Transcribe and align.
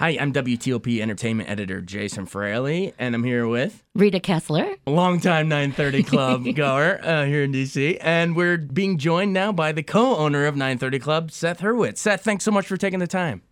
Hi, 0.00 0.10
I'm 0.10 0.32
WTOP 0.32 1.00
Entertainment 1.00 1.50
Editor 1.50 1.80
Jason 1.80 2.24
Fraley, 2.24 2.94
and 3.00 3.16
I'm 3.16 3.24
here 3.24 3.48
with 3.48 3.82
Rita 3.96 4.20
Kessler, 4.20 4.76
a 4.86 4.90
longtime 4.92 5.48
930 5.48 6.02
Club 6.04 6.44
goer 6.54 7.00
uh, 7.02 7.24
here 7.24 7.42
in 7.42 7.50
DC, 7.50 7.98
and 8.00 8.36
we're 8.36 8.58
being 8.58 8.98
joined 8.98 9.32
now 9.32 9.50
by 9.50 9.72
the 9.72 9.82
co-owner 9.82 10.46
of 10.46 10.54
930 10.54 11.00
Club, 11.00 11.30
Seth 11.32 11.62
Hurwitz. 11.62 11.98
Seth, 11.98 12.22
thanks 12.22 12.44
so 12.44 12.52
much 12.52 12.68
for 12.68 12.76
taking 12.76 13.00
the 13.00 13.08
time. 13.08 13.42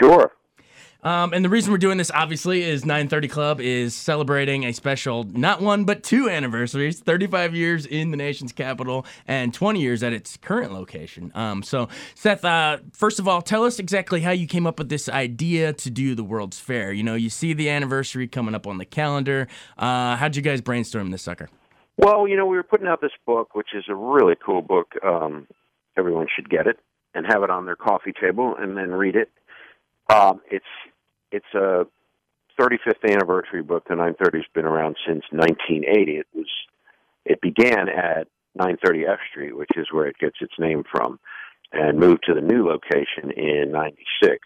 Sure. 0.00 0.32
Um, 1.02 1.32
and 1.32 1.44
the 1.44 1.48
reason 1.48 1.72
we're 1.72 1.78
doing 1.78 1.98
this, 1.98 2.10
obviously, 2.12 2.62
is 2.62 2.84
930 2.84 3.28
Club 3.28 3.60
is 3.60 3.94
celebrating 3.94 4.64
a 4.64 4.72
special, 4.72 5.24
not 5.24 5.60
one, 5.60 5.84
but 5.84 6.02
two 6.02 6.28
anniversaries 6.28 7.00
35 7.00 7.54
years 7.54 7.86
in 7.86 8.12
the 8.12 8.16
nation's 8.16 8.52
capital 8.52 9.04
and 9.26 9.52
20 9.52 9.80
years 9.80 10.02
at 10.02 10.12
its 10.12 10.36
current 10.36 10.72
location. 10.72 11.32
Um, 11.34 11.62
so, 11.62 11.88
Seth, 12.14 12.44
uh, 12.44 12.78
first 12.92 13.18
of 13.18 13.26
all, 13.26 13.42
tell 13.42 13.64
us 13.64 13.78
exactly 13.78 14.20
how 14.20 14.30
you 14.30 14.46
came 14.46 14.66
up 14.66 14.78
with 14.78 14.88
this 14.88 15.08
idea 15.08 15.72
to 15.72 15.90
do 15.90 16.14
the 16.14 16.24
World's 16.24 16.60
Fair. 16.60 16.92
You 16.92 17.02
know, 17.02 17.14
you 17.14 17.30
see 17.30 17.52
the 17.52 17.68
anniversary 17.68 18.28
coming 18.28 18.54
up 18.54 18.66
on 18.66 18.78
the 18.78 18.84
calendar. 18.84 19.48
Uh, 19.76 20.16
how'd 20.16 20.36
you 20.36 20.42
guys 20.42 20.60
brainstorm 20.60 21.10
this 21.10 21.22
sucker? 21.22 21.48
Well, 21.96 22.26
you 22.28 22.36
know, 22.36 22.46
we 22.46 22.56
were 22.56 22.62
putting 22.62 22.86
out 22.86 23.00
this 23.00 23.12
book, 23.26 23.54
which 23.54 23.74
is 23.74 23.84
a 23.88 23.94
really 23.94 24.34
cool 24.44 24.62
book. 24.62 24.92
Um, 25.04 25.46
everyone 25.96 26.26
should 26.34 26.48
get 26.48 26.66
it 26.66 26.78
and 27.14 27.26
have 27.26 27.42
it 27.42 27.50
on 27.50 27.66
their 27.66 27.76
coffee 27.76 28.12
table 28.18 28.54
and 28.58 28.76
then 28.76 28.90
read 28.90 29.16
it. 29.16 29.30
Um, 30.12 30.40
it's 30.50 30.64
it's 31.30 31.54
a 31.54 31.86
35th 32.60 33.10
anniversary 33.10 33.62
book. 33.62 33.84
The 33.88 33.94
930's 33.94 34.46
been 34.54 34.66
around 34.66 34.96
since 35.06 35.24
1980. 35.30 36.18
It 36.18 36.26
was 36.34 36.46
it 37.24 37.40
began 37.40 37.88
at 37.88 38.28
930 38.54 39.06
F 39.06 39.18
Street, 39.30 39.56
which 39.56 39.70
is 39.76 39.86
where 39.90 40.06
it 40.06 40.18
gets 40.18 40.36
its 40.40 40.52
name 40.58 40.84
from, 40.90 41.18
and 41.72 41.98
moved 41.98 42.24
to 42.26 42.34
the 42.34 42.40
new 42.40 42.66
location 42.66 43.30
in 43.30 43.72
'96. 43.72 44.38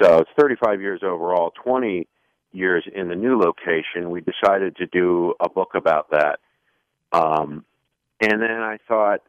So 0.00 0.18
it's 0.18 0.30
35 0.38 0.80
years 0.80 1.00
overall. 1.02 1.52
20 1.64 2.06
years 2.52 2.84
in 2.94 3.08
the 3.08 3.14
new 3.14 3.38
location. 3.38 4.10
We 4.10 4.20
decided 4.20 4.76
to 4.76 4.86
do 4.86 5.34
a 5.40 5.48
book 5.48 5.70
about 5.74 6.10
that. 6.10 6.38
Um, 7.12 7.64
and 8.20 8.42
then 8.42 8.60
I 8.60 8.78
thought, 8.86 9.20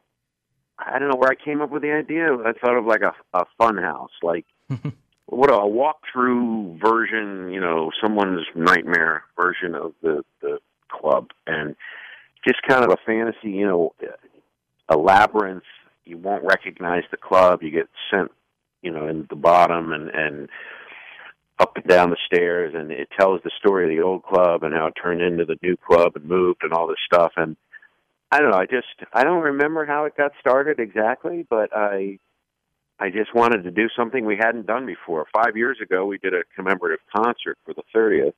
I 0.78 0.98
don't 0.98 1.08
know 1.08 1.16
where 1.16 1.30
I 1.30 1.42
came 1.42 1.62
up 1.62 1.70
with 1.70 1.82
the 1.82 1.92
idea. 1.92 2.32
I 2.34 2.52
thought 2.52 2.76
of 2.76 2.84
like 2.84 3.02
a, 3.02 3.14
a 3.32 3.44
fun 3.56 3.78
house, 3.78 4.10
like 4.22 4.44
what 5.28 5.50
a 5.50 5.58
walkthrough 5.58 6.80
version, 6.80 7.50
you 7.50 7.60
know, 7.60 7.90
someone's 8.02 8.46
nightmare 8.54 9.24
version 9.36 9.74
of 9.74 9.92
the 10.02 10.24
the 10.40 10.58
club, 10.88 11.28
and 11.46 11.76
just 12.46 12.62
kind 12.66 12.84
of 12.84 12.90
a 12.90 12.96
fantasy, 13.04 13.50
you 13.50 13.66
know, 13.66 13.92
a 14.88 14.96
labyrinth. 14.96 15.64
You 16.06 16.16
won't 16.16 16.44
recognize 16.44 17.02
the 17.10 17.18
club. 17.18 17.62
You 17.62 17.70
get 17.70 17.90
sent, 18.10 18.30
you 18.80 18.90
know, 18.90 19.06
in 19.06 19.26
the 19.28 19.36
bottom 19.36 19.92
and 19.92 20.08
and 20.08 20.48
up 21.58 21.76
and 21.76 21.86
down 21.86 22.08
the 22.08 22.16
stairs, 22.24 22.72
and 22.74 22.90
it 22.90 23.08
tells 23.18 23.42
the 23.42 23.50
story 23.58 23.84
of 23.84 23.94
the 23.94 24.02
old 24.02 24.22
club 24.22 24.62
and 24.62 24.72
how 24.72 24.86
it 24.86 24.94
turned 25.02 25.20
into 25.20 25.44
the 25.44 25.58
new 25.62 25.76
club 25.76 26.12
and 26.14 26.24
moved 26.24 26.62
and 26.62 26.72
all 26.72 26.86
this 26.86 26.96
stuff. 27.04 27.32
And 27.36 27.56
I 28.30 28.38
don't 28.38 28.50
know. 28.50 28.56
I 28.56 28.64
just 28.64 28.86
I 29.12 29.24
don't 29.24 29.42
remember 29.42 29.84
how 29.84 30.06
it 30.06 30.16
got 30.16 30.32
started 30.40 30.78
exactly, 30.78 31.46
but 31.50 31.76
I 31.76 32.18
I 33.00 33.10
just 33.10 33.34
wanted 33.34 33.62
to 33.64 33.70
do 33.70 33.88
something 33.96 34.24
we 34.24 34.36
hadn't 34.36 34.66
done 34.66 34.86
before. 34.86 35.26
Five 35.32 35.56
years 35.56 35.78
ago, 35.80 36.04
we 36.04 36.18
did 36.18 36.34
a 36.34 36.42
commemorative 36.56 37.00
concert 37.14 37.56
for 37.64 37.72
the 37.74 37.82
30th, 37.94 38.34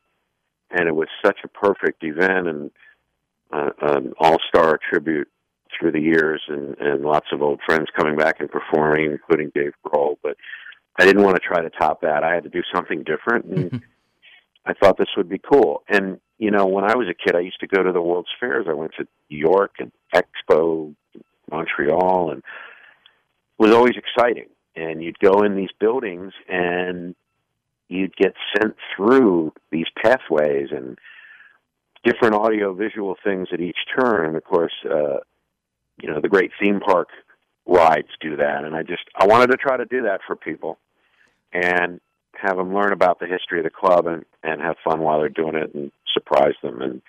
and 0.71 0.87
it 0.87 0.95
was 0.95 1.09
such 1.25 1.39
a 1.45 1.49
perfect 1.49 2.05
event 2.05 2.49
and 2.49 2.71
uh, 3.53 3.71
an 3.81 4.13
all-star 4.19 4.79
tribute 4.91 5.29
through 5.79 5.93
the 5.93 6.01
years, 6.01 6.43
and, 6.49 6.77
and 6.79 7.03
lots 7.03 7.27
of 7.33 7.43
old 7.43 7.61
friends 7.65 7.87
coming 7.97 8.17
back 8.17 8.41
and 8.41 8.51
performing, 8.51 9.11
including 9.11 9.51
Dave 9.55 9.73
Grohl. 9.87 10.17
But 10.23 10.37
I 10.99 11.05
didn't 11.05 11.23
want 11.23 11.37
to 11.37 11.43
try 11.43 11.63
to 11.63 11.71
top 11.71 12.03
that. 12.03 12.23
I 12.23 12.35
had 12.35 12.45
to 12.45 12.51
do 12.51 12.63
something 12.75 13.03
different, 13.05 13.47
and 13.47 13.83
I 14.67 14.75
thought 14.75 14.99
this 14.99 15.09
would 15.17 15.29
be 15.29 15.39
cool. 15.39 15.83
And 15.89 16.21
you 16.39 16.51
know, 16.51 16.67
when 16.67 16.85
I 16.85 16.97
was 16.97 17.07
a 17.09 17.15
kid, 17.15 17.37
I 17.37 17.41
used 17.41 17.61
to 17.61 17.67
go 17.67 17.83
to 17.83 17.93
the 17.93 18.01
World's 18.01 18.31
Fairs. 18.39 18.67
I 18.69 18.73
went 18.73 18.93
to 18.99 19.07
New 19.31 19.39
York 19.39 19.73
and 19.79 19.93
Expo, 20.15 20.95
Montreal, 21.51 22.33
and 22.33 22.43
was 23.61 23.75
always 23.75 23.95
exciting. 23.97 24.49
And 24.75 25.03
you'd 25.03 25.19
go 25.19 25.43
in 25.43 25.55
these 25.55 25.71
buildings 25.79 26.33
and 26.49 27.15
you'd 27.89 28.17
get 28.17 28.35
sent 28.57 28.75
through 28.97 29.53
these 29.71 29.87
pathways 30.03 30.69
and 30.71 30.99
different 32.03 32.35
audio 32.35 32.73
visual 32.73 33.17
things 33.23 33.49
at 33.53 33.61
each 33.61 33.77
turn. 33.99 34.27
And 34.27 34.37
of 34.37 34.45
course, 34.45 34.73
uh, 34.87 35.19
you 36.01 36.11
know, 36.11 36.21
the 36.21 36.29
great 36.29 36.53
theme 36.59 36.81
park 36.81 37.09
rides 37.67 38.09
do 38.21 38.37
that. 38.37 38.65
And 38.65 38.75
I 38.75 38.83
just, 38.83 39.03
I 39.15 39.27
wanted 39.27 39.49
to 39.49 39.59
try 39.59 39.77
to 39.77 39.85
do 39.85 40.03
that 40.03 40.21
for 40.27 40.35
people 40.35 40.79
and 41.53 42.01
have 42.41 42.57
them 42.57 42.73
learn 42.75 42.93
about 42.93 43.19
the 43.21 43.27
history 43.27 43.59
of 43.59 43.65
the 43.65 43.71
club 43.71 44.07
and, 44.07 44.25
and 44.43 44.63
have 44.63 44.77
fun 44.83 45.01
while 45.01 45.19
they're 45.19 45.29
doing 45.29 45.57
it 45.57 45.75
and 45.75 45.93
surprise 46.15 46.55
them. 46.63 46.81
And 46.81 47.03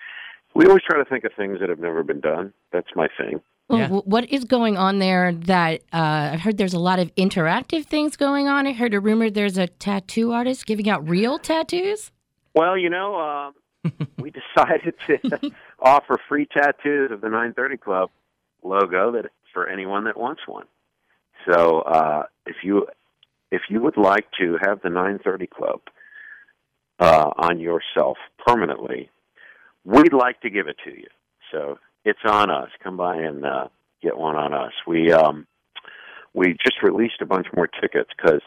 we 0.54 0.66
always 0.66 0.82
try 0.86 0.98
to 0.98 1.08
think 1.08 1.24
of 1.24 1.32
things 1.34 1.60
that 1.60 1.70
have 1.70 1.78
never 1.78 2.02
been 2.02 2.20
done. 2.20 2.52
That's 2.72 2.94
my 2.94 3.08
thing. 3.16 3.40
Well, 3.72 3.80
yeah. 3.80 3.88
what 3.88 4.30
is 4.30 4.44
going 4.44 4.76
on 4.76 4.98
there 4.98 5.32
that 5.32 5.80
uh, 5.94 6.30
I've 6.34 6.40
heard 6.40 6.58
there's 6.58 6.74
a 6.74 6.78
lot 6.78 6.98
of 6.98 7.14
interactive 7.14 7.86
things 7.86 8.16
going 8.18 8.46
on. 8.46 8.66
I 8.66 8.72
heard 8.74 8.92
a 8.92 9.00
rumor 9.00 9.30
there's 9.30 9.56
a 9.56 9.66
tattoo 9.66 10.32
artist 10.32 10.66
giving 10.66 10.90
out 10.90 11.08
real 11.08 11.38
tattoos. 11.38 12.12
Well, 12.54 12.76
you 12.76 12.90
know, 12.90 13.52
uh, 13.84 13.90
we 14.18 14.30
decided 14.30 14.94
to 15.06 15.52
offer 15.80 16.16
free 16.28 16.46
tattoos 16.46 17.10
of 17.10 17.22
the 17.22 17.28
930 17.28 17.78
Club 17.78 18.10
logo 18.62 19.10
that 19.12 19.30
for 19.54 19.66
anyone 19.66 20.04
that 20.04 20.18
wants 20.18 20.42
one. 20.46 20.66
So 21.50 21.80
uh, 21.80 22.24
if 22.44 22.56
you 22.62 22.86
if 23.50 23.62
you 23.70 23.80
would 23.80 23.96
like 23.96 24.26
to 24.38 24.58
have 24.62 24.82
the 24.82 24.90
930 24.90 25.46
Club 25.46 25.80
uh, 26.98 27.30
on 27.38 27.58
yourself 27.58 28.18
permanently, 28.46 29.08
we'd 29.84 30.12
like 30.12 30.42
to 30.42 30.50
give 30.50 30.68
it 30.68 30.76
to 30.84 30.90
you. 30.90 31.06
So 31.50 31.78
it's 32.04 32.20
on 32.24 32.50
us. 32.50 32.68
Come 32.82 32.96
by 32.96 33.16
and 33.16 33.44
uh, 33.44 33.68
get 34.02 34.16
one 34.16 34.36
on 34.36 34.52
us. 34.52 34.72
We 34.86 35.12
um, 35.12 35.46
we 36.34 36.56
just 36.64 36.82
released 36.82 37.20
a 37.20 37.26
bunch 37.26 37.46
more 37.54 37.66
tickets 37.66 38.10
because 38.16 38.40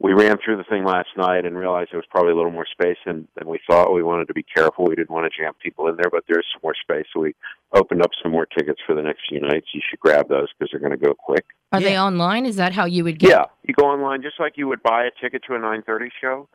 we 0.00 0.14
ran 0.14 0.38
through 0.42 0.56
the 0.56 0.64
thing 0.64 0.84
last 0.84 1.10
night 1.16 1.44
and 1.44 1.56
realized 1.58 1.90
there 1.92 1.98
was 1.98 2.06
probably 2.10 2.32
a 2.32 2.34
little 2.34 2.50
more 2.50 2.66
space 2.66 2.96
than, 3.04 3.28
than 3.36 3.46
we 3.46 3.60
thought. 3.68 3.92
We 3.92 4.02
wanted 4.02 4.28
to 4.28 4.34
be 4.34 4.42
careful. 4.42 4.86
We 4.86 4.94
didn't 4.94 5.10
want 5.10 5.30
to 5.30 5.42
jam 5.42 5.52
people 5.62 5.88
in 5.88 5.96
there, 5.96 6.08
but 6.10 6.24
there's 6.26 6.46
some 6.54 6.60
more 6.62 6.74
space. 6.74 7.04
So 7.12 7.20
we 7.20 7.34
opened 7.74 8.02
up 8.02 8.10
some 8.22 8.32
more 8.32 8.46
tickets 8.46 8.80
for 8.86 8.94
the 8.94 9.02
next 9.02 9.20
few 9.28 9.40
nights. 9.40 9.66
You 9.74 9.82
should 9.88 10.00
grab 10.00 10.28
those 10.30 10.48
because 10.58 10.70
they're 10.72 10.80
going 10.80 10.98
to 10.98 11.04
go 11.04 11.12
quick. 11.12 11.44
Are 11.72 11.82
yeah. 11.82 11.88
they 11.90 11.98
online? 11.98 12.46
Is 12.46 12.56
that 12.56 12.72
how 12.72 12.86
you 12.86 13.04
would 13.04 13.18
get? 13.18 13.28
Yeah, 13.28 13.44
you 13.62 13.74
go 13.74 13.84
online 13.84 14.22
just 14.22 14.40
like 14.40 14.54
you 14.56 14.66
would 14.68 14.82
buy 14.82 15.04
a 15.04 15.10
ticket 15.22 15.42
to 15.48 15.54
a 15.54 15.58
9:30 15.58 16.08
show, 16.18 16.48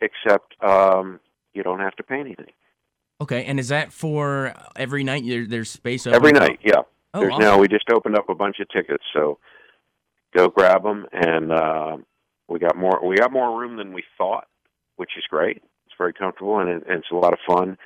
except 0.00 0.56
um, 0.60 1.20
you 1.54 1.62
don't 1.62 1.80
have 1.80 1.94
to 1.96 2.02
pay 2.02 2.18
anything. 2.18 2.46
Okay, 3.22 3.44
and 3.44 3.60
is 3.60 3.68
that 3.68 3.92
for 3.92 4.52
every 4.74 5.04
night? 5.04 5.22
There's 5.48 5.70
space 5.70 6.08
open 6.08 6.16
every 6.16 6.32
night. 6.32 6.58
Yeah. 6.64 6.82
Oh, 7.14 7.20
There's 7.20 7.32
awesome. 7.34 7.44
now 7.44 7.58
we 7.58 7.68
just 7.68 7.88
opened 7.88 8.16
up 8.16 8.28
a 8.28 8.34
bunch 8.34 8.56
of 8.58 8.68
tickets, 8.70 9.04
so 9.12 9.38
go 10.36 10.48
grab 10.48 10.82
them, 10.82 11.06
and 11.12 11.52
uh, 11.52 11.96
we 12.48 12.58
got 12.58 12.76
more. 12.76 13.00
We 13.06 13.16
got 13.16 13.30
more 13.30 13.60
room 13.60 13.76
than 13.76 13.92
we 13.92 14.02
thought, 14.18 14.48
which 14.96 15.10
is 15.16 15.22
great. 15.30 15.58
It's 15.86 15.94
very 15.96 16.12
comfortable 16.12 16.58
and, 16.58 16.68
it, 16.68 16.82
and 16.88 16.98
it's 16.98 17.10
a 17.12 17.14
lot 17.14 17.32
of 17.32 17.38
fun. 17.46 17.76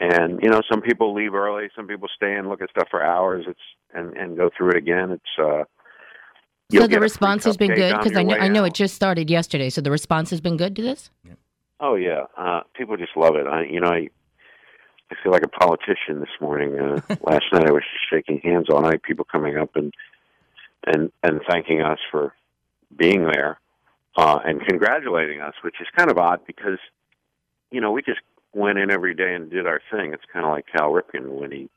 And 0.00 0.40
you 0.42 0.50
know, 0.50 0.60
some 0.70 0.82
people 0.82 1.14
leave 1.14 1.34
early, 1.34 1.68
some 1.74 1.86
people 1.86 2.08
stay 2.14 2.34
and 2.34 2.48
look 2.48 2.60
at 2.60 2.68
stuff 2.68 2.88
for 2.90 3.02
hours. 3.02 3.46
It's 3.48 3.60
and 3.94 4.14
and 4.18 4.36
go 4.36 4.50
through 4.54 4.72
it 4.72 4.76
again. 4.76 5.12
It's 5.12 5.22
uh, 5.38 5.64
so 6.72 6.86
the 6.86 7.00
response 7.00 7.44
has 7.44 7.56
been 7.56 7.74
good 7.74 7.96
because 7.96 8.18
I 8.18 8.22
know 8.22 8.36
I 8.36 8.48
know 8.48 8.62
out. 8.62 8.66
it 8.66 8.74
just 8.74 8.94
started 8.94 9.30
yesterday. 9.30 9.70
So 9.70 9.80
the 9.80 9.90
response 9.90 10.28
has 10.28 10.42
been 10.42 10.58
good 10.58 10.76
to 10.76 10.82
this. 10.82 11.10
Yeah. 11.24 11.34
Oh 11.80 11.94
yeah, 11.94 12.24
uh, 12.36 12.60
people 12.76 12.98
just 12.98 13.16
love 13.16 13.36
it. 13.36 13.46
I 13.46 13.64
you 13.64 13.80
know 13.80 13.88
I 13.88 14.08
I 15.10 15.16
feel 15.22 15.32
like 15.32 15.44
a 15.44 15.48
politician 15.48 16.20
this 16.20 16.40
morning. 16.40 16.78
Uh, 16.78 17.00
last 17.22 17.44
night 17.52 17.66
I 17.66 17.72
was 17.72 17.82
just 17.82 18.10
shaking 18.10 18.40
hands 18.40 18.68
all 18.70 18.80
night, 18.80 19.02
people 19.02 19.24
coming 19.24 19.56
up 19.56 19.76
and 19.76 19.92
and 20.86 21.10
and 21.22 21.40
thanking 21.48 21.82
us 21.82 21.98
for 22.10 22.34
being 22.96 23.24
there 23.24 23.58
uh, 24.16 24.38
and 24.44 24.60
congratulating 24.66 25.40
us, 25.40 25.54
which 25.62 25.76
is 25.80 25.86
kind 25.96 26.10
of 26.10 26.18
odd 26.18 26.40
because 26.46 26.78
you 27.70 27.80
know 27.80 27.92
we 27.92 28.02
just 28.02 28.20
went 28.52 28.78
in 28.78 28.90
every 28.90 29.14
day 29.14 29.34
and 29.34 29.50
did 29.50 29.66
our 29.66 29.80
thing. 29.90 30.12
It's 30.12 30.24
kind 30.32 30.44
of 30.44 30.52
like 30.52 30.66
Cal 30.74 30.92
Ripken 30.92 31.40
when 31.40 31.50
he 31.50 31.68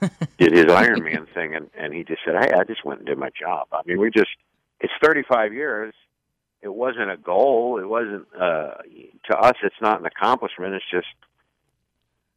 did 0.38 0.52
his 0.52 0.66
Iron 0.66 1.02
Man 1.04 1.26
thing, 1.34 1.54
and 1.54 1.70
and 1.76 1.92
he 1.92 2.04
just 2.04 2.20
said, 2.24 2.34
"Hey, 2.40 2.52
I 2.52 2.64
just 2.64 2.84
went 2.84 3.00
and 3.00 3.06
did 3.06 3.18
my 3.18 3.30
job." 3.38 3.68
I 3.72 3.80
mean, 3.86 3.98
we 3.98 4.10
just 4.10 4.30
it's 4.80 4.92
35 5.02 5.52
years. 5.52 5.94
It 6.60 6.74
wasn't 6.74 7.10
a 7.10 7.16
goal. 7.16 7.78
It 7.80 7.88
wasn't 7.88 8.26
uh, 8.34 8.74
to 9.30 9.38
us. 9.38 9.54
It's 9.62 9.80
not 9.80 10.00
an 10.00 10.06
accomplishment. 10.06 10.74
It's 10.74 10.90
just 10.90 11.06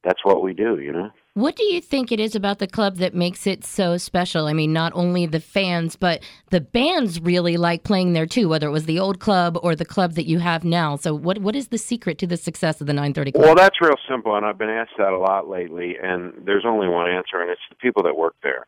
that's 0.04 0.24
what 0.24 0.42
we 0.42 0.54
do, 0.54 0.80
you 0.80 0.92
know. 0.92 1.12
What 1.34 1.56
do 1.56 1.64
you 1.64 1.80
think 1.80 2.12
it 2.12 2.20
is 2.20 2.36
about 2.36 2.60
the 2.60 2.68
club 2.68 2.98
that 2.98 3.14
makes 3.14 3.48
it 3.48 3.64
so 3.64 3.98
special? 3.98 4.48
I 4.48 4.54
mean, 4.54 4.74
not 4.74 4.92
only 4.96 5.26
the 5.26 5.40
fans, 5.40 5.96
but 5.96 6.22
the 6.50 6.60
bands 6.60 7.22
really 7.22 7.56
like 7.56 7.84
playing 7.84 8.14
there 8.14 8.26
too, 8.26 8.50
whether 8.50 8.68
it 8.68 8.72
was 8.72 8.86
the 8.86 9.00
old 9.00 9.20
club 9.20 9.58
or 9.62 9.76
the 9.76 9.86
club 9.86 10.14
that 10.16 10.26
you 10.26 10.40
have 10.40 10.66
now. 10.66 10.98
So, 10.98 11.14
what 11.14 11.38
what 11.38 11.56
is 11.56 11.70
the 11.70 11.78
secret 11.78 12.18
to 12.20 12.28
the 12.28 12.36
success 12.36 12.82
of 12.82 12.88
the 12.88 12.94
930 12.94 13.32
Club? 13.32 13.46
Well, 13.46 13.56
that's 13.56 13.80
real 13.80 13.96
simple, 14.10 14.36
and 14.36 14.46
I've 14.46 14.58
been 14.58 14.70
asked 14.70 14.98
that 14.98 15.14
a 15.14 15.18
lot 15.18 15.48
lately, 15.48 15.96
and 16.02 16.34
there's 16.46 16.66
only 16.66 16.90
one 16.90 17.10
answer, 17.10 17.40
and 17.40 17.50
it's 17.50 17.62
the 17.70 17.76
people 17.76 18.04
that 18.04 18.18
work 18.18 18.36
there. 18.44 18.68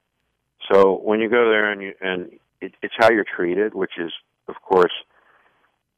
So, 0.72 1.02
when 1.04 1.20
you 1.20 1.30
go 1.30 1.50
there 1.50 1.70
and 1.70 1.82
you 1.82 1.94
and 2.00 2.32
it, 2.62 2.74
it's 2.82 2.94
how 2.98 3.12
you're 3.12 3.26
treated, 3.26 3.74
which 3.74 3.98
is, 3.98 4.12
of 4.48 4.56
course, 4.62 4.94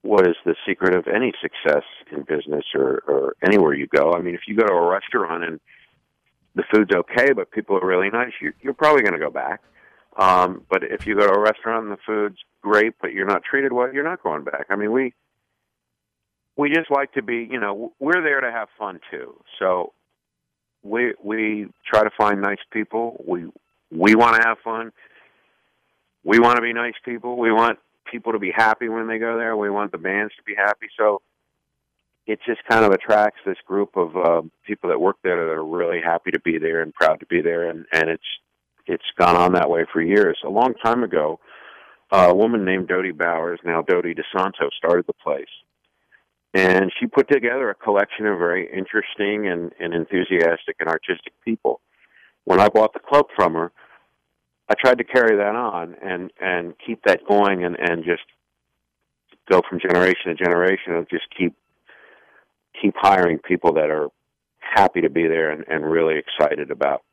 what 0.06 0.28
is 0.28 0.36
the 0.46 0.56
secret 0.68 0.96
of 0.96 1.08
any 1.08 1.34
success 1.42 1.84
in 2.12 2.22
business 2.22 2.64
or, 2.76 3.04
or 3.08 3.36
anywhere 3.44 3.74
you 3.74 3.88
go. 3.88 4.14
I 4.14 4.22
mean, 4.22 4.36
if 4.36 4.42
you 4.48 4.56
go 4.56 4.66
to 4.66 4.74
a 4.74 4.88
restaurant 4.88 5.44
and 5.44 5.60
the 6.54 6.64
food's 6.72 6.92
okay, 6.94 7.34
but 7.34 7.50
people 7.52 7.78
are 7.78 7.86
really 7.86 8.10
nice, 8.10 8.32
you, 8.40 8.54
you're 8.62 8.76
probably 8.76 9.02
going 9.02 9.14
to 9.14 9.20
go 9.20 9.32
back. 9.32 9.62
Um, 10.18 10.64
but 10.70 10.84
if 10.84 11.08
you 11.08 11.16
go 11.16 11.28
to 11.28 11.34
a 11.34 11.40
restaurant 11.40 11.86
and 11.86 11.92
the 11.92 12.00
food's 12.06 12.38
great, 12.62 12.94
but 13.02 13.14
you're 13.14 13.26
not 13.26 13.44
treated 13.44 13.74
well, 13.74 13.92
you're 13.92 14.04
not 14.04 14.22
going 14.24 14.44
back. 14.44 14.68
I 14.70 14.76
mean, 14.76 14.92
we 14.92 15.14
we 16.56 16.70
just 16.70 16.90
like 16.90 17.12
to 17.14 17.22
be, 17.22 17.48
you 17.52 17.60
know, 17.60 17.92
we're 18.00 18.22
there 18.24 18.40
to 18.40 18.50
have 18.50 18.70
fun 18.80 19.02
too. 19.12 19.36
So 19.60 19.92
we 20.84 21.14
we 21.22 21.68
try 21.86 22.04
to 22.04 22.12
find 22.18 22.42
nice 22.42 22.64
people. 22.72 23.22
We 23.28 23.50
we 23.92 24.16
want 24.16 24.42
to 24.42 24.48
have 24.48 24.60
fun. 24.64 24.94
We 26.24 26.40
want 26.40 26.56
to 26.56 26.62
be 26.62 26.72
nice 26.72 26.94
people. 27.04 27.38
We 27.38 27.52
want 27.52 27.80
people 28.12 28.34
to 28.34 28.40
be 28.40 28.52
happy 28.52 28.90
when 28.90 29.08
they 29.08 29.18
go 29.18 29.38
there. 29.38 29.56
We 29.56 29.70
want 29.70 29.92
the 29.92 29.98
bands 29.98 30.34
to 30.38 30.44
be 30.44 30.56
happy. 30.56 30.88
So 30.98 31.22
it 32.28 32.40
just 32.46 32.62
kind 32.70 32.86
of 32.86 32.92
attracts 32.92 33.40
this 33.46 33.58
group 33.66 33.96
of 33.96 34.16
uh, 34.16 34.42
people 34.66 34.90
that 34.90 35.00
work 35.00 35.18
there 35.24 35.46
that 35.46 35.52
are 35.52 35.66
really 35.66 36.02
happy 36.02 36.32
to 36.32 36.40
be 36.40 36.58
there 36.58 36.82
and 36.82 36.94
proud 36.94 37.20
to 37.20 37.26
be 37.26 37.42
there. 37.42 37.70
And 37.70 37.86
and 37.92 38.10
it's 38.10 38.24
it's 38.88 39.06
gone 39.18 39.36
on 39.36 39.54
that 39.54 39.70
way 39.70 39.86
for 39.92 40.02
years. 40.02 40.38
A 40.46 40.50
long 40.50 40.74
time 40.84 41.04
ago, 41.04 41.40
a 42.12 42.34
woman 42.34 42.66
named 42.66 42.88
Dodie 42.88 43.12
Bowers, 43.12 43.60
now 43.64 43.82
Dodie 43.82 44.16
DiSanto, 44.16 44.70
started 44.78 45.06
the 45.08 45.14
place 45.14 45.48
and 46.56 46.90
she 46.98 47.06
put 47.06 47.30
together 47.30 47.70
a 47.70 47.76
collection 47.76 48.26
of 48.26 48.40
very 48.40 48.66
interesting 48.74 49.48
and, 49.48 49.74
and 49.78 49.94
enthusiastic 49.94 50.78
and 50.80 50.88
artistic 50.88 51.34
people. 51.44 51.82
When 52.46 52.62
I 52.62 52.70
bought 52.70 52.94
the 52.94 53.02
club 53.02 53.26
from 53.36 53.54
her, 53.56 53.74
I 54.70 54.74
tried 54.74 54.98
to 54.98 55.04
carry 55.04 55.38
that 55.38 55.56
on 55.56 55.96
and 56.02 56.32
and 56.40 56.74
keep 56.86 57.04
that 57.06 57.22
going 57.28 57.64
and 57.64 57.76
and 57.80 58.04
just 58.04 58.24
go 59.50 59.62
from 59.68 59.80
generation 59.80 60.28
to 60.28 60.36
generation 60.36 60.96
and 60.96 61.08
just 61.10 61.26
keep 61.38 61.54
keep 62.82 62.94
hiring 62.98 63.40
people 63.40 63.74
that 63.74 63.90
are 63.90 64.10
happy 64.60 65.02
to 65.02 65.10
be 65.10 65.28
there 65.28 65.52
and, 65.52 65.64
and 65.68 65.86
really 65.86 66.16
excited 66.18 66.72
about 66.72 67.04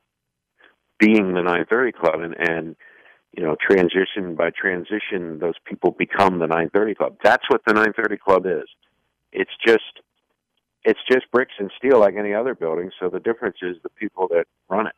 being 0.99 1.33
the 1.33 1.41
930 1.41 1.91
club 1.91 2.21
and 2.21 2.35
and 2.37 2.75
you 3.37 3.43
know 3.43 3.55
transition 3.61 4.35
by 4.35 4.49
transition 4.49 5.39
those 5.39 5.55
people 5.65 5.91
become 5.91 6.39
the 6.39 6.47
930 6.47 6.95
club 6.95 7.15
that's 7.23 7.43
what 7.49 7.61
the 7.67 7.73
930 7.73 8.17
club 8.17 8.45
is 8.45 8.67
it's 9.31 9.51
just 9.65 10.01
it's 10.85 10.99
just 11.09 11.29
bricks 11.31 11.53
and 11.59 11.71
steel 11.77 11.99
like 11.99 12.15
any 12.17 12.33
other 12.33 12.55
building. 12.55 12.91
So 12.99 13.09
the 13.09 13.19
difference 13.19 13.57
is 13.61 13.77
the 13.83 13.89
people 13.89 14.27
that 14.29 14.45
run 14.69 14.87
it. 14.87 14.93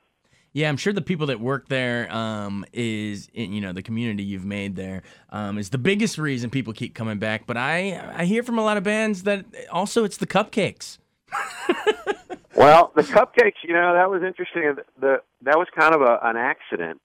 Yeah, 0.56 0.70
I'm 0.70 0.78
sure 0.78 0.94
the 0.94 1.02
people 1.02 1.28
that 1.28 1.42
work 1.42 1.68
there 1.68 2.10
um, 2.16 2.64
is, 2.72 3.28
you 3.34 3.60
know, 3.60 3.74
the 3.74 3.82
community 3.82 4.24
you've 4.24 4.46
made 4.46 4.78
there 4.78 5.04
um, 5.30 5.58
is 5.58 5.70
the 5.70 5.78
biggest 5.78 6.18
reason 6.18 6.50
people 6.50 6.72
keep 6.72 6.96
coming 6.96 7.20
back. 7.20 7.46
But 7.46 7.58
I, 7.58 8.14
I 8.16 8.24
hear 8.24 8.42
from 8.42 8.58
a 8.58 8.64
lot 8.64 8.78
of 8.78 8.84
bands 8.86 9.24
that 9.24 9.44
also 9.70 10.06
it's 10.06 10.16
the 10.16 10.26
cupcakes. 10.26 10.98
well, 12.56 12.94
the 12.96 13.02
cupcakes, 13.02 13.56
you 13.64 13.74
know, 13.74 13.96
that 13.96 14.10
was 14.10 14.24
interesting. 14.24 14.78
The, 14.98 15.22
that 15.42 15.58
was 15.58 15.68
kind 15.78 15.94
of 15.94 16.00
a, 16.00 16.20
an 16.24 16.38
accident. 16.38 17.02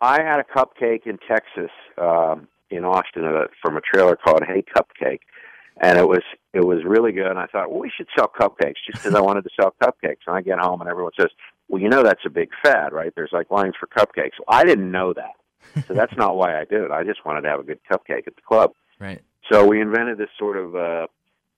I 0.00 0.20
had 0.20 0.40
a 0.40 0.44
cupcake 0.44 1.06
in 1.06 1.18
Texas, 1.18 1.70
um, 1.98 2.48
in 2.68 2.84
Austin, 2.84 3.24
uh, 3.24 3.44
from 3.62 3.76
a 3.76 3.80
trailer 3.80 4.16
called 4.16 4.42
Hey 4.44 4.64
Cupcake, 4.76 5.20
and 5.80 6.00
it 6.00 6.08
was 6.08 6.22
it 6.52 6.64
was 6.64 6.82
really 6.84 7.12
good. 7.12 7.28
And 7.28 7.38
I 7.38 7.46
thought, 7.46 7.70
well, 7.70 7.78
we 7.78 7.92
should 7.96 8.08
sell 8.18 8.26
cupcakes 8.28 8.82
just 8.84 9.04
because 9.04 9.14
I 9.14 9.20
wanted 9.20 9.44
to 9.44 9.50
sell 9.54 9.72
cupcakes. 9.80 10.26
And 10.26 10.34
I 10.34 10.42
get 10.42 10.58
home 10.58 10.80
and 10.80 10.90
everyone 10.90 11.12
says, 11.16 11.30
well, 11.72 11.80
you 11.80 11.88
know, 11.88 12.02
that's 12.02 12.20
a 12.26 12.30
big 12.30 12.50
fad, 12.62 12.92
right? 12.92 13.12
There's 13.16 13.32
like 13.32 13.50
lines 13.50 13.72
for 13.80 13.86
cupcakes. 13.86 14.32
Well, 14.38 14.58
I 14.58 14.64
didn't 14.64 14.90
know 14.90 15.14
that, 15.14 15.84
so 15.88 15.94
that's 15.94 16.14
not 16.16 16.36
why 16.36 16.60
I 16.60 16.66
did 16.66 16.82
it. 16.82 16.90
I 16.90 17.02
just 17.02 17.24
wanted 17.24 17.40
to 17.40 17.48
have 17.48 17.60
a 17.60 17.64
good 17.64 17.80
cupcake 17.90 18.26
at 18.26 18.36
the 18.36 18.42
club. 18.46 18.72
Right. 19.00 19.22
So 19.50 19.66
we 19.66 19.80
invented 19.80 20.18
this 20.18 20.28
sort 20.38 20.58
of 20.58 20.76
uh, 20.76 21.06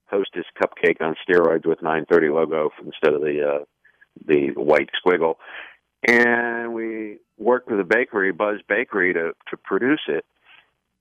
hostess 0.09 0.45
cupcake 0.57 1.01
on 1.01 1.15
steroids 1.27 1.65
with 1.65 1.81
930 1.81 2.29
logo 2.29 2.71
instead 2.83 3.13
of 3.13 3.21
the 3.21 3.45
uh, 3.45 3.65
the 4.25 4.51
white 4.51 4.89
squiggle, 5.05 5.35
and 6.07 6.73
we 6.73 7.17
worked 7.37 7.69
with 7.69 7.81
a 7.81 7.83
bakery, 7.83 8.31
Buzz 8.31 8.61
Bakery, 8.69 9.11
to 9.13 9.33
to 9.49 9.57
produce 9.57 9.99
it 10.07 10.25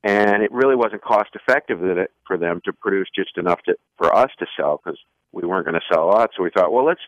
and 0.05 0.43
it 0.43 0.53
really 0.53 0.77
wasn't 0.77 1.03
cost 1.03 1.31
effective 1.35 1.81
for 2.27 2.37
them 2.37 2.61
to 2.67 2.73
produce 2.75 3.09
just 3.15 3.39
enough 3.39 3.63
to, 3.63 3.75
for 3.97 4.15
us 4.15 4.31
to 4.39 4.47
sell 4.55 4.79
because 4.85 5.01
we 5.33 5.49
weren't 5.49 5.65
going 5.65 5.81
to 5.81 5.95
sell 5.95 6.05
a 6.05 6.11
lot. 6.11 6.31
So 6.37 6.43
we 6.43 6.51
thought, 6.55 6.73
well, 6.73 6.85
let's 6.85 7.01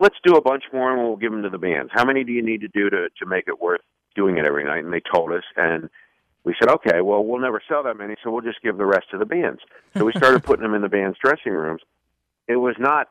let's 0.00 0.16
do 0.24 0.34
a 0.34 0.40
bunch 0.40 0.64
more 0.72 0.92
and 0.92 1.02
we'll 1.02 1.16
give 1.16 1.32
them 1.32 1.42
to 1.42 1.50
the 1.50 1.58
bands. 1.58 1.90
How 1.94 2.04
many 2.04 2.24
do 2.24 2.32
you 2.32 2.42
need 2.42 2.60
to 2.62 2.68
do 2.68 2.90
to 2.90 3.08
to 3.18 3.26
make 3.26 3.48
it 3.48 3.60
worth 3.60 3.80
doing 4.14 4.38
it 4.38 4.46
every 4.46 4.64
night? 4.64 4.84
And 4.84 4.92
they 4.92 5.02
told 5.12 5.32
us, 5.32 5.44
and 5.56 5.88
we 6.44 6.54
said, 6.58 6.70
okay, 6.70 7.00
well, 7.00 7.24
we'll 7.24 7.40
never 7.40 7.60
sell 7.68 7.82
that 7.82 7.96
many, 7.96 8.14
so 8.22 8.30
we'll 8.30 8.42
just 8.42 8.62
give 8.62 8.78
the 8.78 8.86
rest 8.86 9.10
to 9.10 9.18
the 9.18 9.26
bands. 9.26 9.60
So 9.96 10.04
we 10.04 10.12
started 10.12 10.42
putting 10.44 10.62
them 10.62 10.74
in 10.74 10.82
the 10.82 10.88
bands' 10.88 11.18
dressing 11.22 11.52
rooms. 11.52 11.82
It 12.46 12.56
was 12.56 12.76
not 12.78 13.08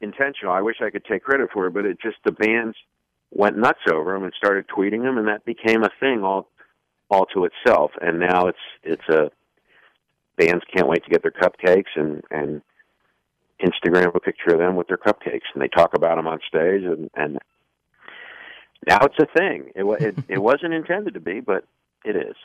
intentional. 0.00 0.52
I 0.52 0.60
wish 0.60 0.76
I 0.80 0.90
could 0.90 1.04
take 1.04 1.24
credit 1.24 1.50
for 1.52 1.66
it, 1.66 1.74
but 1.74 1.84
it 1.84 1.98
just 2.00 2.16
the 2.24 2.32
bands 2.32 2.76
went 3.30 3.56
nuts 3.56 3.80
over 3.90 4.12
them 4.12 4.24
and 4.24 4.32
started 4.36 4.66
tweeting 4.68 5.02
them, 5.02 5.18
and 5.18 5.28
that 5.28 5.44
became 5.44 5.82
a 5.82 5.90
thing 6.00 6.22
all 6.22 6.48
all 7.08 7.26
to 7.26 7.44
itself. 7.44 7.92
And 8.00 8.20
now 8.20 8.46
it's 8.46 8.58
it's 8.82 9.08
a 9.08 9.30
bands 10.36 10.64
can't 10.72 10.88
wait 10.88 11.02
to 11.04 11.10
get 11.10 11.22
their 11.22 11.32
cupcakes 11.32 11.96
and 11.96 12.22
and 12.30 12.62
Instagram 13.62 14.14
a 14.14 14.20
picture 14.20 14.50
of 14.50 14.58
them 14.58 14.76
with 14.76 14.88
their 14.88 14.98
cupcakes, 14.98 15.48
and 15.54 15.62
they 15.62 15.68
talk 15.68 15.94
about 15.94 16.16
them 16.16 16.26
on 16.26 16.40
stage, 16.46 16.82
and 16.82 17.10
and 17.14 17.38
now 18.86 18.98
it's 19.02 19.18
a 19.18 19.26
thing. 19.38 19.70
It 19.74 19.84
it, 20.02 20.24
it 20.28 20.38
wasn't 20.42 20.74
intended 20.74 21.14
to 21.14 21.20
be, 21.20 21.40
but 21.40 21.64
it 22.04 22.16
is. 22.16 22.36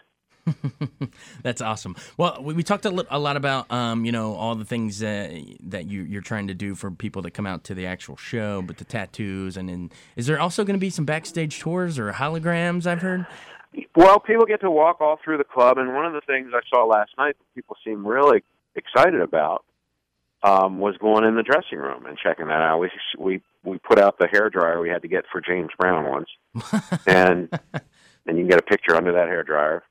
That's 1.43 1.61
awesome. 1.61 1.95
Well, 2.17 2.39
we, 2.41 2.55
we 2.55 2.63
talked 2.63 2.85
a, 2.85 3.05
a, 3.09 3.19
lot 3.19 3.37
about, 3.37 3.71
um, 3.71 4.05
you 4.05 4.11
know, 4.11 4.33
all 4.33 4.55
the 4.55 4.65
things 4.65 5.03
uh, 5.03 5.39
that 5.61 5.85
you, 5.85 6.01
you're 6.01 6.21
trying 6.21 6.47
to 6.47 6.55
do 6.55 6.73
for 6.73 6.89
people 6.89 7.21
that 7.23 7.31
come 7.31 7.45
out 7.45 7.63
to 7.65 7.75
the 7.75 7.85
actual 7.85 8.17
show, 8.17 8.63
but 8.63 8.77
the 8.77 8.85
tattoos, 8.85 9.55
and, 9.55 9.69
then 9.69 9.91
is 10.15 10.25
there 10.25 10.39
also 10.39 10.63
going 10.63 10.75
to 10.75 10.79
be 10.79 10.89
some 10.89 11.05
backstage 11.05 11.59
tours 11.59 11.99
or 11.99 12.11
holograms? 12.11 12.87
I've 12.87 13.01
heard. 13.01 13.27
Well, 13.95 14.19
people 14.19 14.45
get 14.45 14.61
to 14.61 14.71
walk 14.71 14.99
all 14.99 15.19
through 15.23 15.37
the 15.37 15.43
club, 15.43 15.77
and 15.77 15.93
one 15.93 16.05
of 16.05 16.13
the 16.13 16.21
things 16.21 16.51
I 16.53 16.61
saw 16.73 16.85
last 16.85 17.11
night 17.17 17.35
that 17.37 17.55
people 17.55 17.77
seem 17.85 18.05
really 18.05 18.43
excited 18.75 19.21
about 19.21 19.63
um, 20.43 20.79
was 20.79 20.97
going 20.97 21.23
in 21.23 21.35
the 21.35 21.43
dressing 21.43 21.77
room 21.77 22.05
and 22.05 22.17
checking 22.17 22.47
that 22.47 22.61
out. 22.61 22.79
We 22.79 22.89
we 23.17 23.41
we 23.63 23.77
put 23.77 23.99
out 23.99 24.17
the 24.17 24.27
hair 24.27 24.49
dryer 24.49 24.81
we 24.81 24.89
had 24.89 25.03
to 25.03 25.07
get 25.07 25.25
for 25.31 25.41
James 25.41 25.69
Brown 25.77 26.09
once, 26.09 26.29
and 27.07 27.49
and 28.25 28.37
you 28.37 28.43
can 28.43 28.47
get 28.47 28.59
a 28.59 28.63
picture 28.63 28.95
under 28.95 29.13
that 29.13 29.27
hair 29.27 29.43
dryer, 29.43 29.83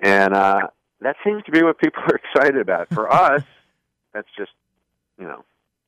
and 0.00 0.34
uh, 0.34 0.68
that 1.00 1.16
seems 1.24 1.42
to 1.44 1.52
be 1.52 1.62
what 1.62 1.78
people 1.78 2.02
are 2.08 2.16
excited 2.16 2.60
about. 2.60 2.88
For 2.92 3.12
us, 3.12 3.42
that's 4.12 4.28
just 4.36 4.52
you 5.18 5.26
know 5.26 5.44